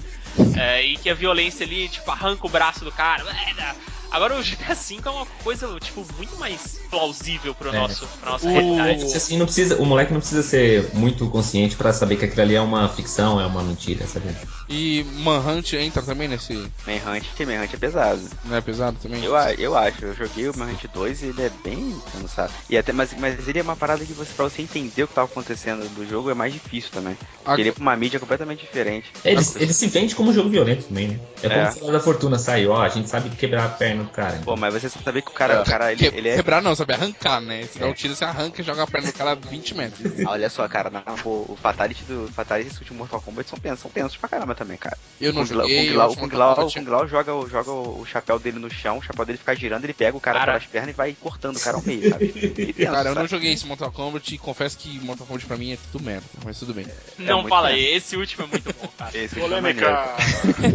[0.56, 3.24] é, e que a violência ali, tipo, arranca o braço do cara.
[3.58, 3.74] É,
[4.10, 7.78] Agora o GTA V é uma coisa, tipo, muito mais plausível pro É.
[7.78, 9.04] nosso, pra nossa O- realidade.
[9.14, 12.54] Assim, não precisa, o moleque não precisa ser muito consciente pra saber que aquilo ali
[12.54, 14.34] é uma ficção, é uma mentira, sabe?
[14.68, 16.52] E Manhunt entra também nesse.
[16.86, 18.20] Manhunt, Manhunt é pesado.
[18.44, 19.24] Não é pesado também?
[19.24, 22.52] Eu, eu acho, eu joguei o Manhunt 2 e ele é bem cansado.
[22.68, 25.14] E até, mas, mas ele é uma parada que você, pra você entender o que
[25.14, 27.16] tava acontecendo do jogo é mais difícil também.
[27.44, 29.10] Porque ele é pra uma mídia completamente diferente.
[29.24, 31.20] Ele, ele se vende como jogo violento também, né?
[31.42, 31.70] É como É.
[31.70, 34.38] se da Fortuna saiu, ó, a gente sabe quebrar a perna do cara.
[34.44, 36.36] Pô, mas você sabe que o cara, o cara ele, Que- ele é.
[36.36, 36.92] Quebrar não, sabe?
[36.92, 37.62] Arrancar, né?
[37.72, 37.88] Se dá É.
[37.88, 40.12] um tiro, você arranca e joga a perna do cara a 20 metros.
[40.26, 43.58] Ah, Olha só, cara, na- o, o Fatality do Fatality e o Mortal Kombat são
[43.78, 44.96] são tensos pra caramba também, cara.
[45.20, 48.04] Eu não Kung joguei, o Kung Lao, Kung Lao, Kung Lao joga, o- joga o
[48.04, 50.52] chapéu dele no chão, o chapéu dele fica girando, ele pega o cara Cara.
[50.52, 52.28] pelas pernas e vai cortando o cara ao meio, sabe?
[52.84, 53.28] Cara, eu não sabe?
[53.28, 56.58] joguei esse Mortal Kombat e confesso que Mortal Kombat pra mim é tudo merda, mas
[56.58, 56.86] tudo bem.
[57.18, 59.10] Não muito fala aí, esse último é muito bom, cara.
[59.16, 59.60] Esse último é.
[59.60, 60.16] Polêmica!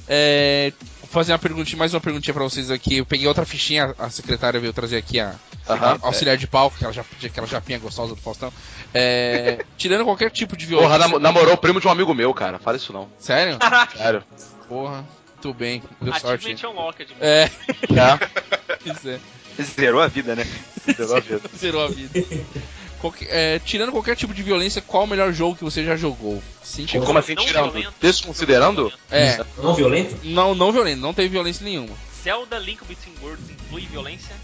[0.06, 0.72] É,
[1.10, 2.98] fazer uma perguntinha, mais uma perguntinha pra vocês aqui.
[2.98, 5.34] Eu peguei outra fichinha, a secretária veio trazer aqui a,
[5.68, 5.98] Aham.
[6.02, 8.52] a auxiliar de palco, que ela já aquela japinha gostosa do Faustão.
[8.94, 10.96] É, tirando qualquer tipo de violência.
[10.96, 12.58] Porra, nam- namorou o primo de um amigo meu, cara.
[12.58, 13.08] Fala isso não.
[13.18, 13.58] Sério?
[13.96, 14.22] Sério.
[14.68, 15.04] Porra,
[15.34, 16.66] muito bem, deu sorte.
[16.66, 17.12] Unlocked.
[17.20, 17.50] É,
[17.90, 19.10] É.
[19.58, 19.62] é.
[19.62, 20.46] Zerou a vida, né?
[20.96, 21.40] Zerou a vida.
[21.56, 22.24] Zerou a vida.
[23.00, 26.42] Qualque- é, tirando qualquer tipo de violência, qual o melhor jogo que você já jogou?
[26.62, 27.72] Sim, Tipo, como assim, Não tirando?
[27.72, 27.94] violento.
[28.00, 28.92] Desconsiderando?
[29.10, 30.16] É, Não violento?
[30.22, 31.94] não, não violento, não teve violência nenhuma.
[32.22, 34.34] Zelda Link Between Worlds inclui violência?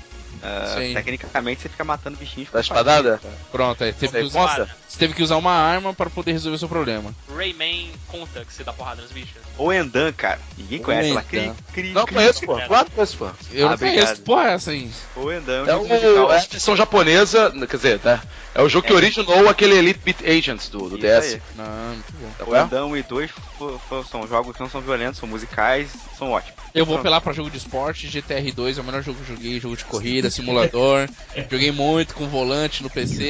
[0.43, 0.95] Ah, Sim.
[0.95, 3.21] tecnicamente você fica matando bichinhos com Da espadada?
[3.51, 6.57] Pronto, aí teve que, Você usar, você teve que usar uma arma pra poder resolver
[6.57, 7.15] o seu problema.
[7.35, 9.37] Rayman conta que você dá porrada nos bichos.
[9.59, 10.39] Ou Endan, cara.
[10.57, 11.23] Ninguém conhece ela.
[11.23, 11.55] Cri, Endan.
[11.73, 12.15] cri, Não cri.
[12.15, 12.61] conheço, pô.
[12.61, 13.25] Claro que conheço, pô.
[13.53, 14.25] Eu Ah, não conheço, obrigado.
[14.25, 14.91] porra, é essa aí.
[15.17, 16.33] Ou Endan, um É, jogo o, musical.
[16.33, 18.21] é a versão japonesa, quer dizer, né?
[18.55, 18.97] É o jogo que É.
[18.97, 21.35] originou aquele Elite Beat Agents do, do DS.
[21.35, 21.43] aí.
[21.57, 21.65] Não,
[21.95, 22.31] muito bom.
[22.39, 22.57] Tá O bom?
[22.57, 26.57] Endan 1 e 2 fo- são jogos que não são violentos, são musicais, são ótimos.
[26.75, 29.61] Eu vou apelar pra jogo de esporte, GTR2 é o melhor jogo que eu joguei,
[29.61, 31.09] jogo de corrida, simulador.
[31.51, 33.25] joguei muito com volante no PC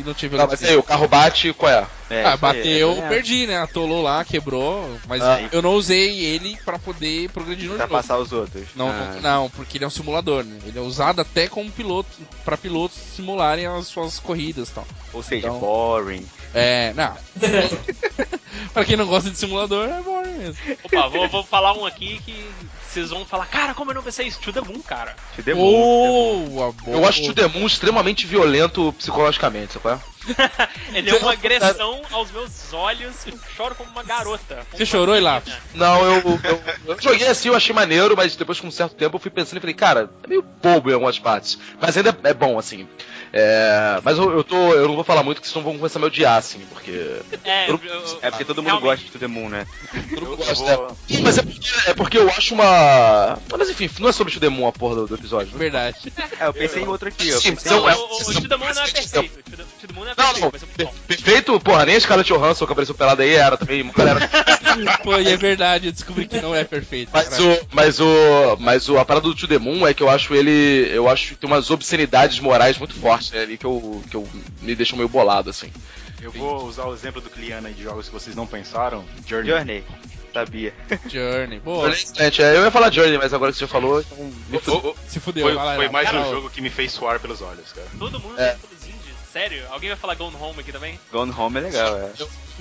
[0.00, 1.86] e não tive Não, mas aí, o carro bate, qual é?
[2.10, 3.08] É, ah, isso aí, bateu, é violento.
[3.08, 3.58] perdi, né?
[3.58, 5.40] Atolou lá, quebrou, mas Ah.
[5.52, 7.96] eu não usei ele pra poder progredir no Pra jogo.
[7.96, 8.64] passar os outros.
[8.74, 10.58] Não, Ah, não, porque ele é um simulador, né?
[10.66, 12.08] Ele é usado até como piloto,
[12.44, 14.86] pra pilotos simularem as suas corridas e tal.
[15.12, 16.26] Ou seja, Então- boring.
[16.52, 17.14] É, não.
[18.74, 20.56] pra quem não gosta de simulador, é bom mesmo.
[20.82, 22.44] Opa, vou, vou falar um aqui que
[22.90, 24.40] vocês vão falar, cara, como eu não pensei isso?
[24.40, 25.14] To the Moon, cara.
[25.34, 26.48] Te deu bom.
[26.48, 26.96] Boa, boa.
[26.96, 30.10] Eu acho o Demon extremamente violento psicologicamente, sabe qual é?
[30.92, 34.56] Ele é uma agressão aos meus olhos e choro como uma garota.
[34.56, 35.16] como Você uma chorou.
[35.16, 35.54] Elapis?
[35.74, 39.16] Não, eu, eu, eu joguei assim, eu achei maneiro, mas depois com um certo tempo
[39.16, 41.58] eu fui pensando e falei, cara, é meio bobo em algumas partes.
[41.80, 42.86] Mas ainda é bom, assim.
[43.32, 44.56] É, mas eu, eu tô.
[44.74, 46.90] Eu não vou falar muito, que senão vão começar a me odiar, assim, porque.
[47.44, 48.82] É, Eu- eu- É porque todo mundo realmente.
[48.90, 49.66] gosta de To The Moon, né?
[50.10, 50.96] Eu não Eu gosto, vou-?
[51.08, 53.38] Sim, mas é porque, é porque eu acho uma.
[53.56, 55.52] Mas enfim, não é sobre o Demon a porra do, do episódio.
[55.52, 55.58] Né?
[55.58, 56.12] Verdade.
[56.40, 57.28] É, eu pensei em outro aqui.
[57.28, 59.38] Eu Sim, Não, Não, é- o, o, o To the Moon não é perfeito.
[59.38, 60.86] O To the- To the Moon não é Não, perfeito, não, mas é muito per-
[60.86, 60.94] bom.
[61.06, 64.28] perfeito, porra, nem a Scarlett Johansson que apareceu pelada aí era também, uma galera.
[65.04, 67.10] Pô, e é verdade, eu descobri que não é perfeito.
[67.12, 67.42] Mas cara.
[67.42, 70.34] o, mas o, mas o, a parada do To The Moon é que eu acho
[70.34, 74.16] ele, eu acho que tem umas obscenidades morais muito fortes, né, ali que eu, que
[74.16, 74.26] eu
[74.62, 75.70] me deixam meio bolado, assim.
[76.22, 79.04] Eu vou usar o exemplo do Cliana aí de jogos que vocês não pensaram.
[79.26, 79.50] Journey.
[79.50, 79.84] Journey.
[80.32, 80.72] Sabia.
[81.08, 81.88] Journey, boa.
[81.90, 84.18] Excelente, é, eu ia falar Journey, mas agora que você já falou, então
[84.48, 84.96] me fudeu.
[85.08, 87.86] Se fudeu, Foi, vai foi mais um jogo que me fez suar pelos olhos, cara.
[87.98, 88.50] Todo mundo É.
[88.50, 88.56] é.
[88.56, 89.00] pelos indies.
[89.32, 89.62] Sério?
[89.70, 90.98] Alguém vai falar Gone Home aqui também?
[91.10, 92.10] Gone Home é legal, é.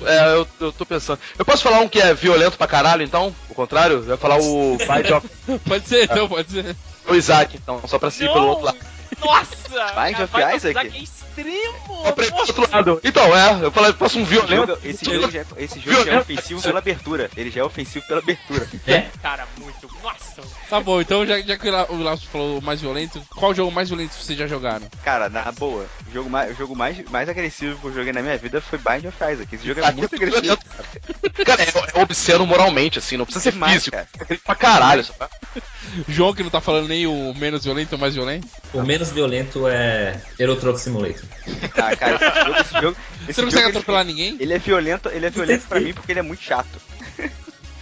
[0.05, 1.19] É, eu, eu tô pensando.
[1.37, 3.35] Eu posso falar um que é violento pra caralho, então?
[3.49, 3.97] O contrário?
[3.97, 6.75] Eu ia falar o of Pode ser, então, pode ser.
[7.07, 8.77] o Isaac, então, só pra seguir pelo outro lado.
[9.23, 9.93] Nossa!
[9.95, 11.18] Bind of cara, Isaac?
[11.47, 11.73] É ir
[12.13, 12.51] pro Nossa.
[12.51, 13.01] outro lado.
[13.03, 14.67] Então, é, eu falei, faço um Esse violento.
[14.67, 17.29] jogo, esse jogo já, é- esse jogo já é ofensivo pela abertura.
[17.37, 18.67] Ele já é ofensivo pela abertura.
[18.87, 19.05] É?
[19.21, 19.89] Cara, muito.
[20.03, 20.41] Nossa!
[20.69, 23.53] Tá bom, então já, já que o La- o Elapis falou o mais violento, qual
[23.53, 24.87] jogo mais violento vocês já jogaram?
[25.03, 28.21] Cara, na boa, o jogo mais, o jogo mais, mais agressivo que eu joguei na
[28.21, 29.53] minha vida foi Bind of Isaac.
[29.55, 30.57] Esse jogo é muito é agressivo.
[31.45, 31.63] cara.
[31.63, 33.91] É, é obsceno moralmente, assim, não precisa ser físico.
[33.95, 34.07] cara.
[34.29, 35.31] É pra caralho, sabe?
[36.07, 38.47] João que não tá falando nem o menos violento ou mais violento?
[38.73, 41.23] O menos violento é Euro Truck Simulator.
[41.75, 44.37] Ah, cara, esse jogo, esse jogo, esse Você não jogo, consegue ele- atropelar ninguém?
[44.39, 46.79] Ele é violento, ele é violento pra mim porque ele é muito chato.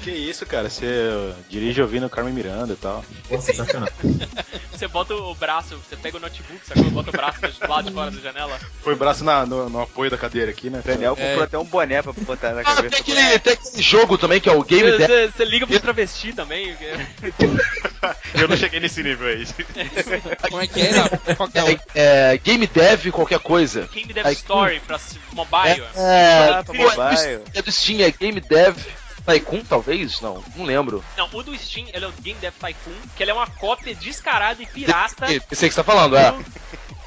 [0.04, 0.70] Que isso, cara?
[0.70, 3.04] Você dirige ouvindo Carmen Miranda e tal.
[3.28, 3.90] Pô, sensacional.
[4.72, 6.84] Você bota o braço, você pega o notebook, sacou?
[6.92, 8.60] Bota o braço do lado de fora da janela.
[8.84, 10.82] Põe o braço na- no, no apoio da cadeira aqui, né?
[10.82, 11.26] O Daniel É.
[11.30, 12.98] comprou até um boné pra botar na Ah, tem cabeça.
[13.02, 15.10] aquele, tem aquele jogo também que é o Game Você, Dev.
[15.10, 16.78] você, você liga pro travesti também.
[18.40, 19.48] Eu não cheguei nesse nível aí.
[20.50, 20.92] Como é que é?
[20.92, 21.36] Elapis?
[21.36, 21.62] Qual que é.
[21.96, 23.90] É, é, Game Dev qualquer coisa.
[23.92, 25.00] Game Dev Aí- Story pra
[25.34, 25.84] mobile.
[25.96, 27.42] É, Ah, pra é mobile.
[27.56, 28.78] é do Steam, é Game Dev
[29.28, 30.22] Tycoon, talvez?
[30.22, 31.04] Não, não lembro.
[31.18, 33.94] Não, o do Steam, ele é o Game Dev Tycoon, que ele é uma cópia
[33.94, 35.26] descarada e pirata.
[35.26, 36.32] Esse esse aí que você tá falando, é.
[36.32, 36.46] do-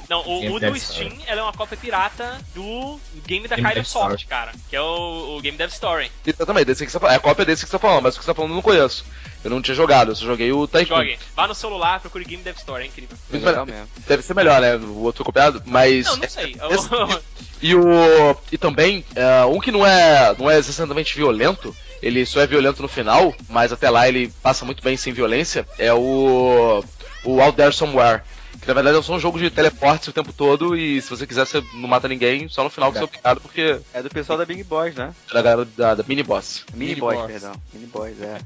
[0.09, 1.09] Não, o, Game o do Story.
[1.11, 4.25] Steam, ele é uma cópia pirata do game da Game Soft, Story.
[4.27, 4.53] cara.
[4.68, 6.11] Que é o, o Game Dev Story.
[6.27, 7.12] Exatamente, desse que você tá.
[7.12, 8.57] É a cópia desse que você tá falando, mas o que você tá falando eu
[8.57, 9.05] não conheço.
[9.45, 10.97] Eu não tinha jogado, eu só joguei o Tycoon.
[10.97, 11.18] Jogue.
[11.35, 13.16] Vá no celular, procure Game Dev Story, é incrível.
[13.33, 13.89] É legal mesmo.
[14.07, 14.77] Deve ser melhor, né?
[14.77, 16.05] O outro copiado, mas.
[16.07, 16.57] Não, não sei.
[16.71, 16.91] Esse-
[17.62, 18.36] E o.
[18.50, 20.34] E também, é, um que não é.
[20.38, 24.64] não é exatamente violento, ele só é violento no final, mas até lá ele passa
[24.64, 26.82] muito bem sem violência, é o.
[27.22, 28.22] O Out There Somewhere.
[28.61, 31.26] Que na verdade é só um jogo de teleporte o tempo todo e se você
[31.26, 34.11] quiser você não mata ninguém, só no final que você é picado porque É do
[34.11, 35.14] pessoal da Big Boys, né?
[35.30, 36.64] é da galera da, da mini boss.
[36.74, 37.30] Mini, Mini Boys, Boys.
[37.32, 37.52] perdão.
[37.72, 38.40] Mini Boys, é.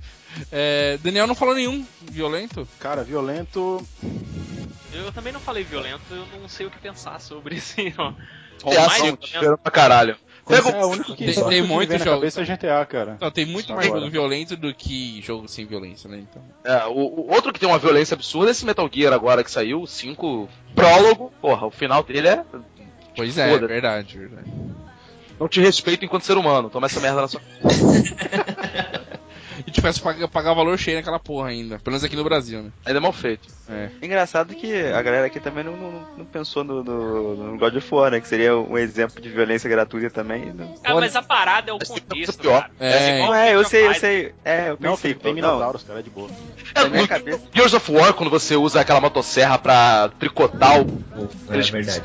[0.52, 2.68] É, Daniel não falou nenhum violento?
[2.78, 3.84] Cara, violento.
[4.92, 8.12] Eu também não falei violento, eu não sei o que pensar sobre assim, ó.
[8.66, 9.26] É assim, violento.
[9.26, 10.16] esperando pra caralho.
[10.46, 12.04] Pega é o único que, Tem- tem muito jogo.
[12.16, 13.16] cabeça é GTA, cara.
[13.18, 14.00] Não, tem muito Só mais agora.
[14.02, 16.18] jogo violento do que jogo sem violência, né?
[16.30, 16.42] Então.
[16.64, 19.50] É, o, o outro que tem uma violência absurda é esse Metal Gear agora que
[19.50, 21.32] saiu, o 5 prólogo.
[21.40, 22.44] Porra, o final dele é.
[23.16, 23.66] Pois é, Foda.
[23.66, 24.50] verdade, verdade.
[25.40, 26.68] Não te respeito enquanto ser humano.
[26.68, 27.40] Toma essa merda na sua.
[29.74, 31.78] tivesse que pagar, pagar valor cheio naquela porra ainda.
[31.78, 32.70] Pelo menos aqui no Brasil, né?
[32.86, 33.48] Ainda é mal feito.
[33.68, 33.88] É.
[34.02, 37.94] Engraçado que a galera aqui também não, não, não pensou no, no, no God of
[37.94, 38.20] War, né?
[38.20, 40.52] Que seria um exemplo de violência gratuita também.
[40.52, 42.62] Não, Ah, mas a parada é o tem contexto, pior.
[42.62, 42.72] cara.
[42.78, 43.16] É.
[43.16, 44.34] igual não é, eu sei, eu sei.
[44.44, 46.28] É, eu Não, pensei, Felipe, tem não, Minotauros, cara, é de boa.
[46.74, 47.40] na minha cabeça.
[47.52, 51.02] Gears of War, quando você usa aquela motosserra pra tricotar o.
[51.50, 52.02] É verdade.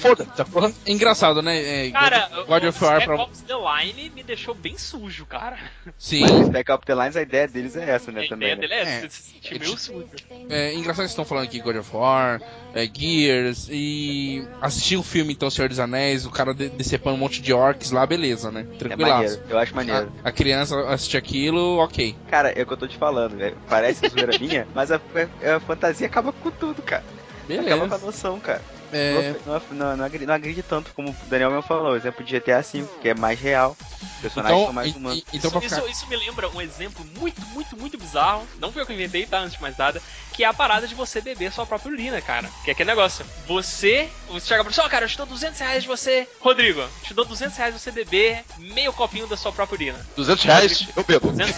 [0.00, 0.72] Foda-se, sacou?
[0.86, 1.86] É engraçado, né?
[1.86, 3.16] É, Cara, God o of War pra.
[3.22, 5.58] Ops The Line me deixou bem sujo, cara.
[5.98, 6.20] Sim.
[6.22, 8.24] Mas Spec Up The Lines, a ideia deles é essa, né?
[8.24, 8.52] a também.
[8.52, 8.60] ideia né?
[8.60, 9.00] dele é, É.
[9.02, 10.08] você se sentir meio sujo.
[10.48, 12.40] É engraçado que vocês estão falando aqui God of War,
[12.74, 17.20] é, Gears e assistir o filme então Senhor dos Anéis, o cara de- decepando um
[17.20, 18.66] monte de orcs lá, beleza, né?
[18.72, 19.14] É Tranquilaço.
[19.22, 20.12] maneiro, eu acho maneiro.
[20.24, 22.16] a, a criança assistir aquilo, ok.
[22.30, 23.56] Cara, é o que eu tô te falando, velho.
[23.68, 27.04] Parece zoeira minha, mas a, a- a fantasia acaba com tudo, cara.
[27.50, 28.06] Acaba com a Beleza.
[28.06, 28.62] noção, cara.
[28.92, 31.92] É, Não, não, não, agride, não agride tanto como o Daniel mesmo falou.
[31.92, 33.76] O exemplo de GTA V, que é mais real.
[34.02, 35.18] Os personagens então, são mais e- humanos.
[35.18, 35.86] e- então pra isso, ficar.
[35.88, 38.46] isso, isso me lembra um exemplo muito, muito, muito bizarro.
[38.58, 39.38] Não foi eu que inventei, tá?
[39.40, 40.02] Antes de mais nada.
[40.32, 42.48] Que é a parada de você beber sua própria urina, cara.
[42.64, 43.24] Que é aquele negócio.
[43.46, 44.08] Você.
[44.28, 46.26] Você chega pra pessoa, ó, cara, eu te dou 200 reais de você.
[46.40, 50.06] Rodrigo, eu te dou 200 reais de você beber meio copinho da sua própria urina.
[50.16, 51.30] 200 reais, eu bebo.
[51.30, 51.54] 200?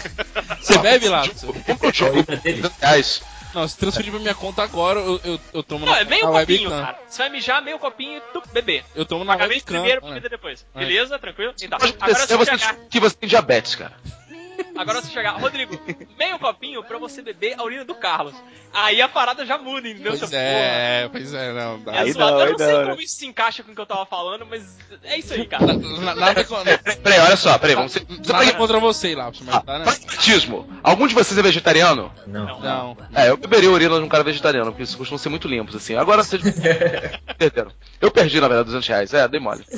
[0.60, 1.22] Você bebe lá?
[1.66, 3.22] Compra o jogo, 200 reais.
[3.54, 6.24] Não, se transferir pra minha conta agora, eu, eu, eu tomo Não, na, é meio
[6.26, 6.84] na copinho, webcam.
[6.86, 6.98] cara.
[7.08, 8.84] Você vai mijar meio copinho e tu beber.
[8.94, 9.74] Eu tomo na Pagamento webcam.
[9.80, 10.66] primeiro, bebida depois.
[10.74, 10.78] É.
[10.78, 11.18] Beleza?
[11.18, 11.54] Tranquilo?
[11.62, 12.52] Então, agora parecer você
[12.90, 13.92] que você tem diabetes, cara.
[14.76, 15.78] Agora você chegar, Rodrigo,
[16.18, 18.34] meio copinho pra você beber a urina do Carlos.
[18.72, 20.12] Aí a parada já muda, entendeu?
[20.12, 21.78] Pois Você, é, pois é, não.
[21.80, 21.98] porra, Dá.
[21.98, 22.30] É Aí zoado.
[22.32, 23.02] não, eu aí não sei não, como né?
[23.02, 25.66] isso se encaixa com o que eu tava falando, mas é isso aí, cara.
[25.74, 26.62] Na- Nada, con-
[27.02, 28.06] Peraí, olha só, peraí, vamos ser.
[28.26, 29.84] nada contra você, lá, mas Ah, tá, né?
[29.84, 30.68] Pragmatismo.
[30.82, 32.10] Algum de vocês é vegetariano?
[32.26, 32.60] Não.
[32.60, 32.96] Não.
[33.14, 35.94] É, eu beberia urina de um cara vegetariano, porque eles costumam ser muito limpos, assim.
[35.96, 36.42] Agora vocês
[37.36, 37.70] perderam.
[38.00, 39.12] Eu perdi, na verdade, 200 reais.
[39.14, 39.64] É, dei mole.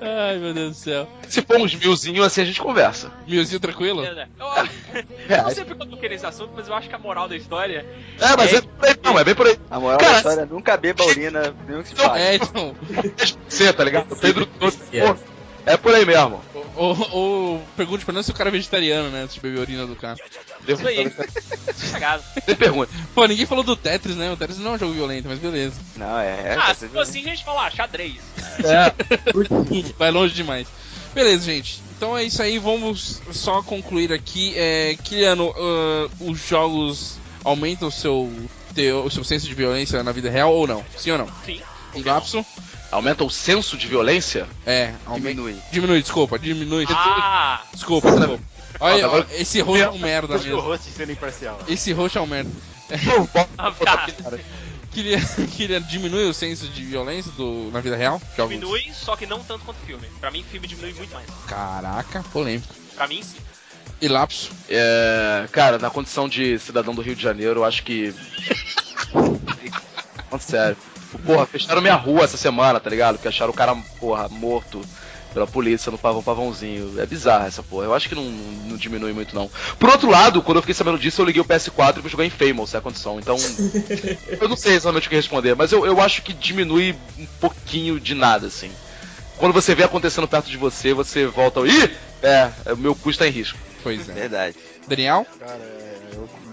[0.00, 1.08] Ai, meu Deus do céu.
[1.28, 3.10] Se for uns milzinho, assim, a gente conversa.
[3.26, 4.04] Milzinho tranquilo?
[4.04, 7.28] Eu, eu não sei porque eu toquei nesse assunto, mas eu acho que a moral
[7.28, 7.84] da história
[8.20, 9.58] É, mas é, é, não, é bem por aí.
[9.70, 12.18] A moral Cara, da história é nunca beba urina, nem o que se fala.
[12.18, 12.74] É, então.
[13.48, 14.12] Você, tá ligado?
[14.12, 14.78] O Pedro trouxe.
[14.92, 15.38] É.
[15.66, 16.40] É por aí mesmo.
[16.74, 19.28] Ou, ou pergunte pra nós se o cara é vegetariano, né?
[19.30, 20.16] De beber a urina do cara.
[20.68, 21.10] Isso aí.
[22.44, 22.92] Você pergunta.
[23.14, 24.30] Pô, ninguém falou do Tetris, né?
[24.30, 25.74] O Tetris não é um jogo violento, mas beleza.
[25.96, 26.52] Não, é.
[26.52, 28.16] é Ah, se for assim, a gente fala, ah, xadrez.
[29.98, 30.66] Vai longe demais.
[31.14, 31.80] Beleza, gente.
[31.96, 32.58] Então é isso aí.
[32.58, 34.52] Vamos só concluir aqui.
[34.56, 38.30] É, Kiliano, ah, os jogos aumentam o seu,
[38.74, 40.84] teu- o seu senso de violência na vida real ou não?
[40.96, 41.28] Sim ou não?
[41.44, 41.60] Sim.
[41.94, 42.44] Um lapso?
[42.90, 44.46] Aumenta o senso de violência?
[44.64, 45.28] É, aumenta.
[45.28, 45.56] Diminui.
[45.70, 46.86] Diminui, desculpa, diminui.
[46.90, 48.42] Ah, Desculpa, desculpa.
[48.80, 50.68] Olha, agora- ó, esse roxo é um merda Acho que o mesmo.
[50.70, 51.58] host sendo imparcial.
[51.68, 52.50] Esse roxo é um merda.
[53.58, 53.72] ah,
[54.90, 55.18] Queria,
[55.56, 58.20] queria diminuir o senso de violência do, na vida real?
[58.36, 60.08] Diminui, só que não tanto quanto filme.
[60.20, 61.26] Pra mim, filme diminui muito mais.
[61.46, 62.74] Caraca, polêmico.
[62.94, 63.36] Pra mim, sim.
[64.00, 64.50] E lapso?
[64.68, 68.14] É, cara, na condição de cidadão do Rio de Janeiro, eu acho que.
[70.30, 70.76] Falando sério.
[71.24, 73.14] Porra, fecharam minha rua essa semana, tá ligado?
[73.16, 74.80] Porque acharam o cara, porra, morto
[75.32, 77.00] pela polícia no pavão pavãozinho.
[77.00, 77.84] É bizarro essa porra.
[77.84, 79.50] Eu acho que não, não diminui muito, não.
[79.78, 82.24] Por outro lado, quando eu fiquei sabendo disso, eu liguei o PS4 e fui jogar
[82.24, 83.18] em Famous, é a condição.
[83.18, 83.36] Então.
[84.40, 88.00] eu não sei exatamente o que responder, mas eu, eu acho que diminui um pouquinho
[88.00, 88.70] de nada, assim.
[89.36, 91.60] Quando você vê acontecendo perto de você, você volta.
[91.60, 91.90] Ih!
[92.22, 93.58] É, o meu cu está em risco.
[93.82, 94.12] Pois é.
[94.12, 94.56] Verdade.
[94.88, 95.26] Daniel?
[95.38, 95.77] Cara, é,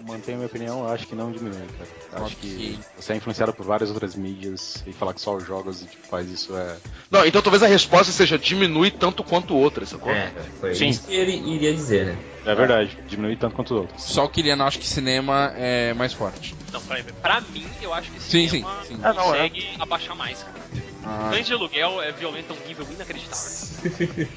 [0.05, 1.89] mantenho a minha opinião, eu acho que não diminui, cara.
[2.21, 5.45] Eu Acho que você é influenciado por várias outras mídias e falar que só os
[5.45, 6.77] jogos tipo, faz isso é.
[7.09, 10.11] Não, então talvez a resposta seja diminui tanto quanto outras, sacou?
[10.11, 10.89] É, foi Sim.
[10.89, 12.17] isso que ele iria dizer, né?
[12.45, 14.03] É verdade, diminui tanto quanto os outros.
[14.03, 16.55] Só o Kiliano acha que cinema é mais forte.
[16.71, 18.99] Não, pra, pra mim, eu acho que Sim, cinema sim, sim.
[19.03, 19.49] Ah, não, é.
[19.49, 20.55] consegue abaixar mais, cara.
[21.03, 24.27] Ah, Cães de aluguel é violento a um nível inacreditável.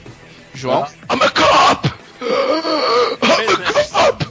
[0.55, 0.87] João?
[1.11, 1.89] I'm a cop!
[2.21, 4.29] I'm a cop!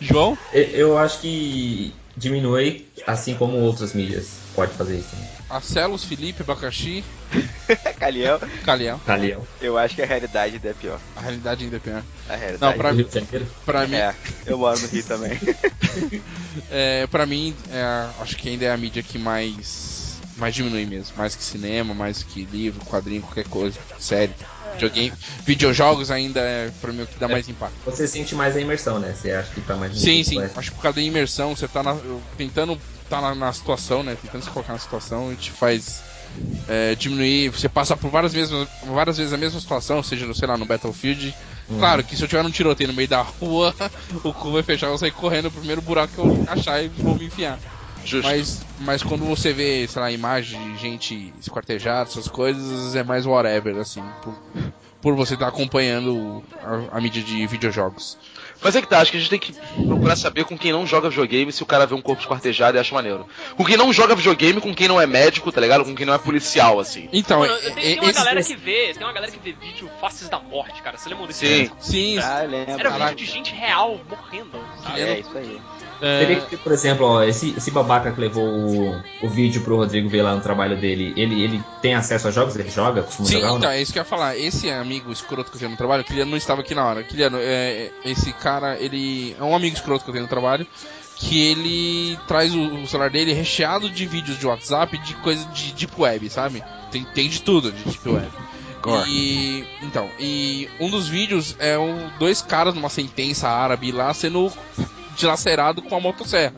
[0.00, 0.36] João?
[0.52, 5.16] Eu acho que diminui, assim como outras mídias pode fazer isso.
[5.16, 5.22] Né?
[5.48, 7.04] Acelos, Felipe, Abacaxi,
[7.98, 9.00] Caliel, Caliel.
[9.04, 11.00] Caliel, eu acho que a realidade ainda é pior.
[11.16, 12.02] A realidade ainda é pior.
[12.28, 12.72] A realidade.
[12.72, 14.14] Não, pra, do Rio de pra mim, É,
[14.46, 15.38] eu moro no Rio também.
[16.70, 17.82] é, pra mim é,
[18.20, 21.16] acho que ainda é a mídia que mais, mais diminui mesmo.
[21.16, 23.78] Mais que cinema, mais que livro, quadrinho, qualquer coisa.
[23.98, 24.34] Série.
[24.72, 25.12] Videogame.
[25.44, 27.74] Videojogos ainda é pra mim o que dá mais impacto.
[27.84, 29.14] Você sente mais a imersão, né?
[29.14, 30.42] Você acha que tá mais Sim, sim.
[30.56, 31.96] Acho que por causa da imersão, você tá na-
[32.36, 34.16] tentando tá na, na situação, né?
[34.20, 36.02] Tentando se colocar na situação e te faz
[36.68, 37.50] é, diminuir.
[37.50, 40.64] Você passa por várias, mesmas, várias vezes a mesma situação, seja, no, sei lá, no
[40.64, 41.34] Battlefield.
[41.78, 43.74] Claro que se eu tiver num tiroteio no meio da rua,
[44.22, 46.88] o cu vai fechar, eu vou sair correndo no primeiro buraco que eu achar e
[46.88, 47.58] vou me enfiar.
[48.04, 48.26] Justo.
[48.28, 53.26] Mas, mas quando você vê, sei lá, imagem de gente esquartejada, essas coisas, é mais
[53.26, 54.02] whatever, assim.
[54.22, 54.34] Por-
[55.02, 58.16] por você estar acompanhando a, a mídia de videojogos.
[58.62, 59.52] Mas é que tá, acho que a gente tem que
[59.84, 62.80] procurar saber com quem não joga videogame se o cara vê um corpo esquartejado e
[62.80, 63.26] acha maneiro.
[63.56, 65.84] Com quem não joga videogame, com quem não é médico, tá ligado?
[65.84, 67.08] Com quem não é policial, assim.
[67.12, 69.32] Então, Mano, é- tem, é- tem uma esse- galera esse- que vê, tem uma galera
[69.32, 70.96] que vê vídeo Faces da Morte, cara.
[70.96, 71.56] Você lembra desse Sim.
[71.64, 71.76] vídeo?
[71.80, 72.72] Sim, Ah, lembro.
[72.86, 75.00] Era vídeo de gente real morrendo, sabe?
[75.00, 75.60] É, isso aí.
[76.00, 79.62] Teria é, que ter, por exemplo, ó, esse, esse babaca que levou o, o vídeo
[79.62, 82.56] pro Rodrigo ver lá no trabalho dele, ele, ele tem acesso a jogos?
[82.56, 83.02] Ele joga?
[83.02, 83.76] Costuma Sim, jogar ou então, não?
[83.76, 84.36] é isso que eu ia falar.
[84.36, 87.04] Esse amigo escroto que eu tenho no trabalho, Kiliano não estava aqui na hora.
[87.04, 90.66] Kiliano, é, esse cara, ele é um amigo escroto que eu tenho no trabalho,
[91.16, 95.72] que ele traz o, o celular dele recheado de vídeos de WhatsApp de coisa de
[95.72, 96.64] Deep Web, sabe?
[96.90, 98.28] Tem, tem de tudo de Deep Web.
[99.06, 104.52] E então, e um dos vídeos é um, dois caras numa sentença árabe lá sendo
[105.16, 106.54] dilacerado com a motosserra.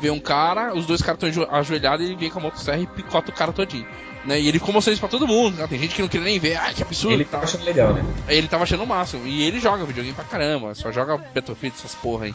[0.00, 2.86] Vê um cara, os dois caras estão ajoelhados e ele vem com a motosserra e
[2.86, 3.86] picota o cara todinho.
[4.24, 4.40] Né?
[4.40, 5.56] E ele ficou mostrando isso pra todo mundo.
[5.56, 5.66] né?
[5.68, 7.14] Tem gente que não queria nem ver, ai que absurdo.
[7.14, 8.04] Ele tá achando legal, né?
[8.28, 9.26] Ele tava achando o máximo.
[9.26, 12.34] E ele joga videogame pra caramba, só joga Battlefield, essas porra aí.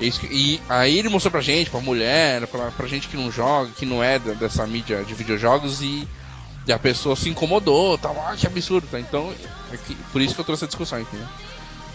[0.00, 3.70] É E aí ele mostrou pra gente, pra mulher, pra, pra gente que não joga,
[3.70, 6.06] que não é dessa mídia de videojogos e,
[6.66, 9.00] e a pessoa se incomodou, tal, ah, que absurdo, tá?
[9.00, 9.32] Então,
[9.72, 11.26] é que- por isso que eu trouxe a discussão, entendeu?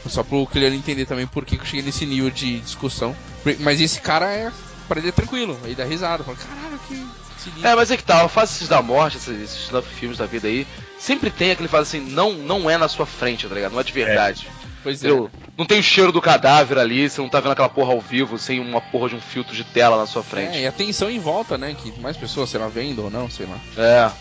[0.08, 3.16] Só pro Clear entender também por que eu cheguei nesse nível de discussão.
[3.60, 4.52] Mas esse cara é.
[4.88, 6.96] Pra ele é tranquilo, ele dá risada, fala, caralho, que.
[7.42, 10.68] sinistro." É, mas é que tal, faces da morte, esses, esses filmes da vida aí,
[11.00, 13.72] sempre tem aquele fala assim, não, não é na sua frente, tá ligado?
[13.72, 14.48] Não é de verdade.
[14.84, 15.08] Pois é.
[15.08, 15.32] Entendeu?
[15.58, 18.38] Não tem o cheiro do cadáver ali, você não tá vendo aquela porra ao vivo,
[18.38, 20.58] sem uma porra de um filtro de tela na sua É, frente.
[20.58, 21.76] e a tensão em volta, né?
[21.82, 23.58] Que mais pessoas, sei lá, vendo ou não, sei lá.
[23.78, 24.12] É.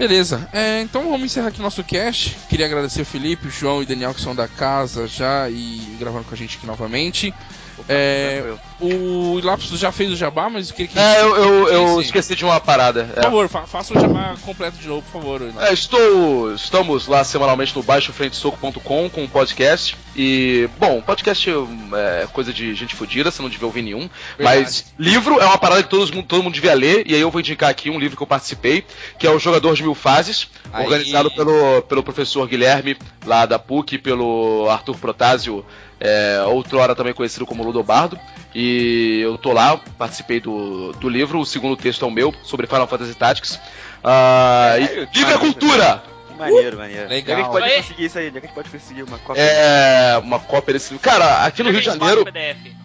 [0.00, 2.34] Beleza, é, então vamos encerrar aqui nosso cast.
[2.48, 5.94] Queria agradecer o Felipe, o João e o Daniel que são da casa já e
[6.00, 7.34] gravando com a gente aqui novamente.
[7.88, 10.98] É, o Lapsus já fez o jabá, mas eu queria que.
[10.98, 13.04] É, eu, eu, eu esqueci de uma parada.
[13.04, 13.22] Por É.
[13.22, 15.42] favor, fa faça o jabá completo de novo, por favor.
[15.60, 19.96] É, estou, estamos lá semanalmente no baixofrentesoco.com com um podcast.
[20.16, 24.08] E, bom, podcast é coisa de gente fodida, você não devia ouvir nenhum.
[24.38, 27.04] Mas livro é uma parada que todos, mundo- todo mundo devia ler.
[27.06, 28.84] E aí eu vou indicar aqui um livro que eu participei,
[29.18, 30.84] que é o Jogador de Mil Fases, Aí.
[30.84, 35.64] organizado pelo, pelo professor Guilherme, lá da PUC, pelo Arthur Protásio,
[36.00, 38.18] é, outrora também conhecido como Ludobardo.
[38.54, 42.66] E eu tô lá, participei do, do livro, o segundo texto é o meu, sobre
[42.66, 43.60] Final Fantasy Tactics.
[44.02, 46.02] Ah, e- É, é cultura!
[46.26, 47.08] Que maneiro, maneiro.
[47.08, 47.10] Legal.
[47.10, 48.28] Onde é que a gente pode conseguir isso aí?
[48.28, 49.42] Onde é que a gente pode conseguir uma cópia?
[49.42, 51.08] É uma cópia desse livro.
[51.08, 52.20] Cara, aqui no Onde Rio de é a Janeiro.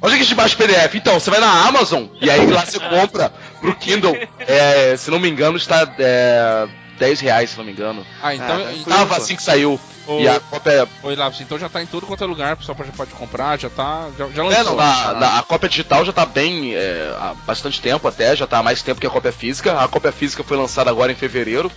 [0.02, 0.96] Onde é que a gente baixa o PDF?
[0.96, 4.16] Então, você vai na Amazon e aí lá você compra pro Kindle.
[4.40, 8.06] É, se não me engano, está é, 10 reais, se não me engano.
[8.22, 8.48] Ah, então.
[8.56, 9.80] Ah, então Tava assim que saiu.
[10.08, 10.88] E a cópia.
[11.02, 13.58] Oi, Lapsus, então já tá em todo quanto é lugar, o pessoal pode, pode comprar,
[13.60, 14.08] já tá.
[14.18, 14.64] Já, já É, lançou.
[14.66, 18.46] não, na- na- a cópia digital já tá bem é, há bastante tempo até, já
[18.46, 19.80] tá há mais tempo que a cópia física.
[19.80, 21.72] A cópia física foi lançada agora em fevereiro.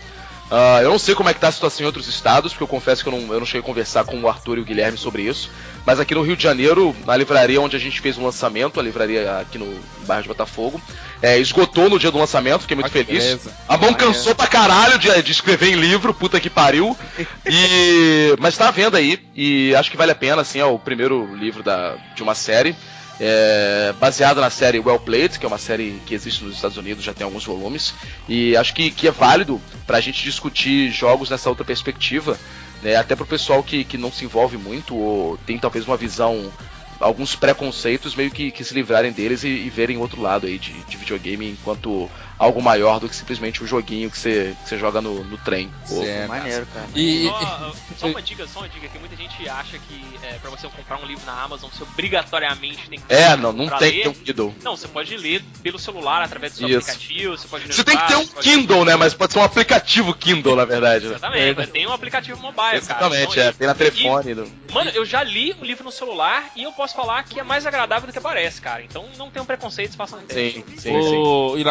[0.51, 2.69] Ah, eu não sei como é que tá a situação em outros estados, porque eu
[2.69, 4.97] confesso que eu não, eu não cheguei a conversar com o Arthur e o Guilherme
[4.99, 5.51] sobre isso.
[5.89, 8.83] Mas aqui no Rio de Janeiro, na livraria onde a gente fez o lançamento, a
[8.83, 9.75] livraria aqui no
[10.07, 10.79] bairro de Botafogo,
[11.23, 13.25] é, esgotou no dia do lançamento, fiquei muito Ah, feliz.
[13.25, 13.57] beleza.
[13.67, 16.95] A mão cansou pra caralho de, de escrever em livro, puta que pariu.
[17.51, 20.79] E, mas tá à venda aí, e acho que vale a pena, assim, é o
[20.79, 22.77] primeiro livro da, de uma série.
[23.19, 27.03] É, baseado na série Well Played, que é uma série que existe nos Estados Unidos,
[27.03, 27.95] já tem alguns volumes,
[28.29, 32.39] e acho que, que é válido pra gente discutir jogos nessa outra perspectiva,
[32.83, 36.53] né, até pro pessoal que, que não se envolve muito ou tem talvez uma visão,
[37.01, 40.73] alguns preconceitos, meio que, que se livrarem deles e, e verem outro lado aí de,
[40.73, 45.01] de videogame enquanto algo maior do que simplesmente um joguinho que você, que você joga
[45.01, 45.73] no, no trem.
[45.91, 46.29] Ou- Certo.
[46.29, 46.87] Maneiro, cara.
[46.95, 50.51] E, Só, só uma dica, só uma dica, que muita gente acha que é, pra
[50.51, 53.97] você comprar um livro na Amazon, você obrigatoriamente tem que É, não, não tem que
[53.99, 54.03] ler.
[54.03, 54.55] ter um Kindle.
[54.63, 56.79] Não, você pode ler pelo celular através do seu Isso.
[56.91, 58.97] aplicativo, você pode ler Você tem que ter um Kindle, né?
[58.97, 61.07] Mas pode ser um aplicativo Kindle, na verdade.
[61.07, 61.11] né?
[61.17, 63.49] Exatamente, mas tem um aplicativo mobile, Exatamente, cara.
[63.49, 63.53] é.
[63.53, 64.35] Tem na e- telefone.
[64.35, 67.43] no- Mano, eu já li o livro no celular e eu posso falar que é
[67.43, 68.83] mais agradável do que parece, cara.
[68.83, 70.65] Então não tenham preconceitos, façam um teste.
[70.69, 71.17] Sim, sim, sim.
[71.17, 71.65] Ô, e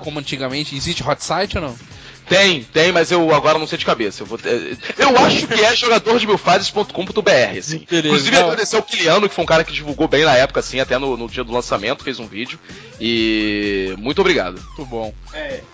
[0.00, 1.76] Como antigamente, existe hot site ou não?
[2.28, 4.22] Tem, tem, mas eu agora não sei de cabeça.
[4.22, 7.86] Eu, vou ter- eu acho que é jogador de milfases.com.br, assim.
[7.88, 8.08] Beleza.
[8.08, 8.42] Inclusive, Não.
[8.46, 11.16] agradecer ao Kiliano, que foi um cara que divulgou bem na época, assim, até no,
[11.16, 12.58] no dia do lançamento, fez um vídeo.
[13.00, 14.60] E muito obrigado.
[14.76, 15.14] Muito bom.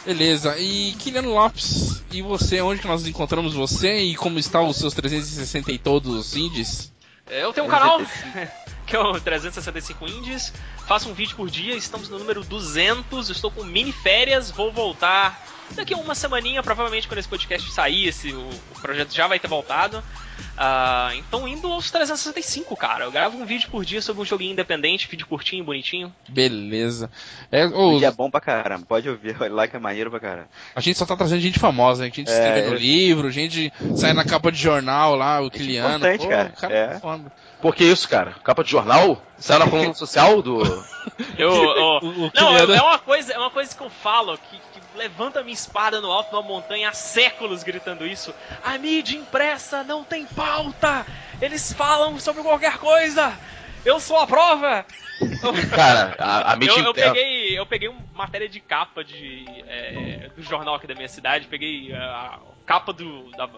[0.04, 4.76] Beleza, e Kiliano Lopes, e você, onde que nós encontramos você e como estão os
[4.76, 6.92] seus 360 e todos os indies?
[7.30, 7.98] É, Eu tenho um canal
[8.86, 10.52] que é o 365 Indies.
[10.86, 13.30] Faço um vídeo por dia, estamos no número 200.
[13.30, 15.42] Estou com mini férias, vou voltar
[15.74, 18.40] daqui a uma semaninha, provavelmente quando esse podcast sair, esse, o,
[18.76, 20.02] o projeto já vai ter voltado.
[20.56, 23.04] Ah, então indo aos 365, cara.
[23.04, 26.12] Eu gravo um vídeo por dia sobre um joguinho independente, vídeo curtinho, bonitinho.
[26.28, 27.10] Beleza.
[27.50, 30.48] É, O é bom pra caramba, pode ouvir, olha lá que é maneiro pra caramba.
[30.74, 32.10] a gente só tá trazendo gente famosa, né?
[32.14, 32.78] Gente É, escrevendo é.
[32.78, 35.96] livro, gente sai na capa de jornal lá, o Kiliano.
[35.96, 36.48] importante, Pô, cara.
[36.50, 37.00] cara É.
[37.62, 37.72] foda.
[37.72, 38.34] Por que isso, cara?
[38.44, 39.22] Capa de jornal?
[39.38, 40.62] Saiu na coluna social do.
[41.36, 43.90] Eu, ó, O- o não, Kiliano- é, é uma coisa, é uma coisa que eu
[43.90, 48.06] falo, que, que levanta a minha espada no alto de uma montanha há séculos gritando
[48.06, 48.32] isso.
[48.62, 51.04] A mídia impressa não tem pauta!
[51.40, 53.32] Eles falam sobre qualquer coisa!
[53.84, 54.86] Eu sou a prova!
[55.74, 60.30] Cara, a, a mídia eu, eu peguei, eu peguei uma matéria de capa de, é,
[60.36, 63.28] do jornal aqui da minha cidade, peguei a capa do.
[63.32, 63.48] Da,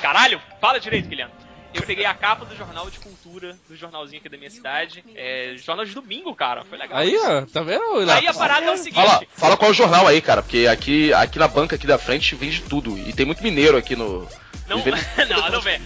[0.00, 1.32] caralho, fala direito, Guilherme.
[1.74, 5.04] Eu peguei a capa do jornal de cultura, do jornalzinho aqui da minha cidade.
[5.14, 6.64] É, jornal de domingo, cara.
[6.64, 6.96] Foi legal.
[6.96, 8.08] Aí, ó, tá vendo?
[8.10, 8.94] Aí a parada é o seguinte.
[9.04, 11.98] Fala, fala qual é o jornal aí, cara, porque aqui, aqui na banca aqui da
[11.98, 12.96] frente vende tudo.
[12.96, 14.26] E tem muito mineiro aqui no.
[14.68, 15.80] Não, Vende- não, não vem.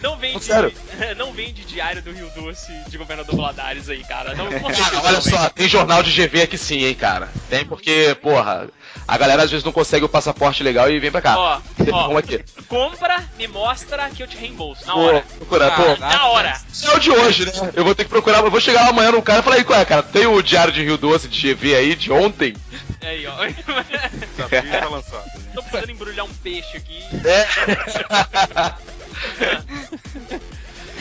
[0.00, 0.72] Não vende, Sério?
[1.16, 4.34] não vende diário do Rio Doce de governador Valadares aí, cara.
[4.34, 7.28] Não, Cara, olha só, tem jornal de GV aqui sim, hein, cara.
[7.50, 8.68] Tem porque, porra,
[9.06, 11.36] a galera às vezes não consegue o passaporte legal e vem pra cá.
[11.36, 11.60] Ó,
[11.92, 12.16] ó.
[12.16, 12.44] Aqui.
[12.68, 14.86] Compra, me mostra que eu te reembolso.
[14.86, 15.24] Na Pô, hora.
[15.36, 15.82] procura, pô.
[15.82, 16.16] Caraca.
[16.16, 16.60] Na hora.
[16.72, 17.72] Isso é o de hoje, né?
[17.74, 19.64] Eu vou ter que procurar, eu vou chegar lá amanhã no cara e falar aí,
[19.64, 20.02] qual é, cara?
[20.02, 22.54] Tem o Diário de Rio Doce de GV aí, de ontem?
[23.00, 23.36] Aí, ó.
[23.46, 25.30] Desafio tá lançado.
[25.54, 27.02] Tô precisando embrulhar um peixe aqui.
[27.24, 27.46] É.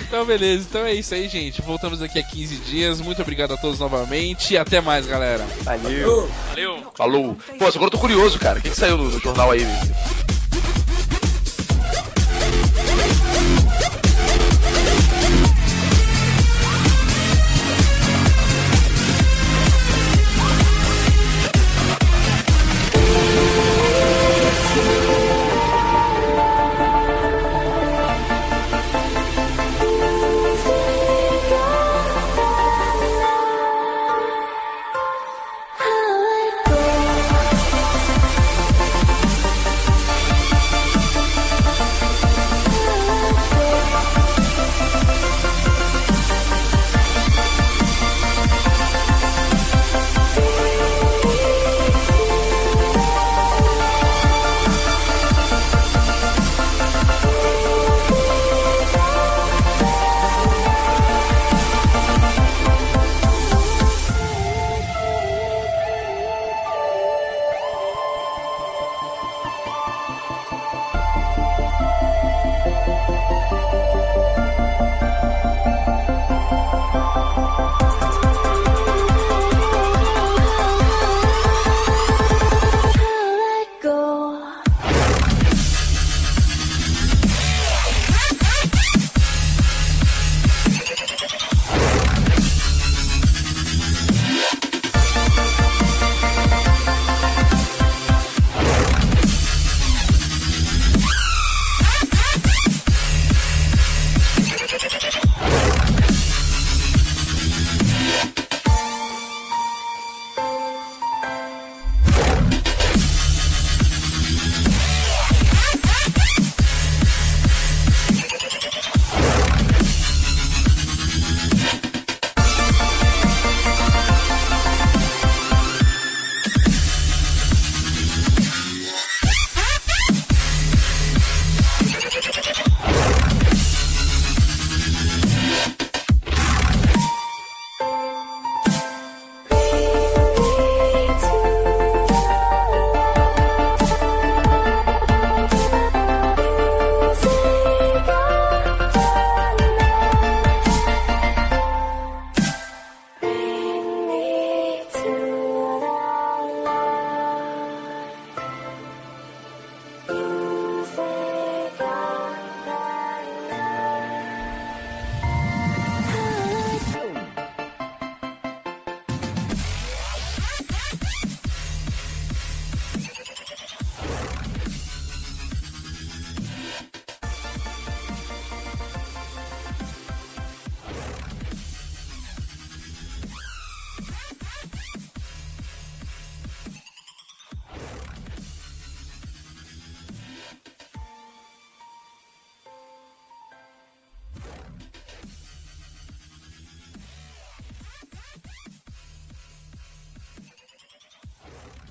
[0.08, 0.66] Então, beleza.
[0.70, 1.62] Então é isso aí, gente.
[1.62, 3.02] Voltamos daqui a 15 dias.
[3.02, 4.54] Muito obrigado a todos novamente.
[4.54, 5.46] E até mais, galera.
[5.64, 6.30] Valeu.
[6.50, 6.92] Valeu.
[6.96, 7.38] Falou.
[7.60, 8.60] Pô, agora eu tô curioso, cara.
[8.60, 9.66] O que, que saiu no, jornal aí?
[9.66, 9.96] Mesmo?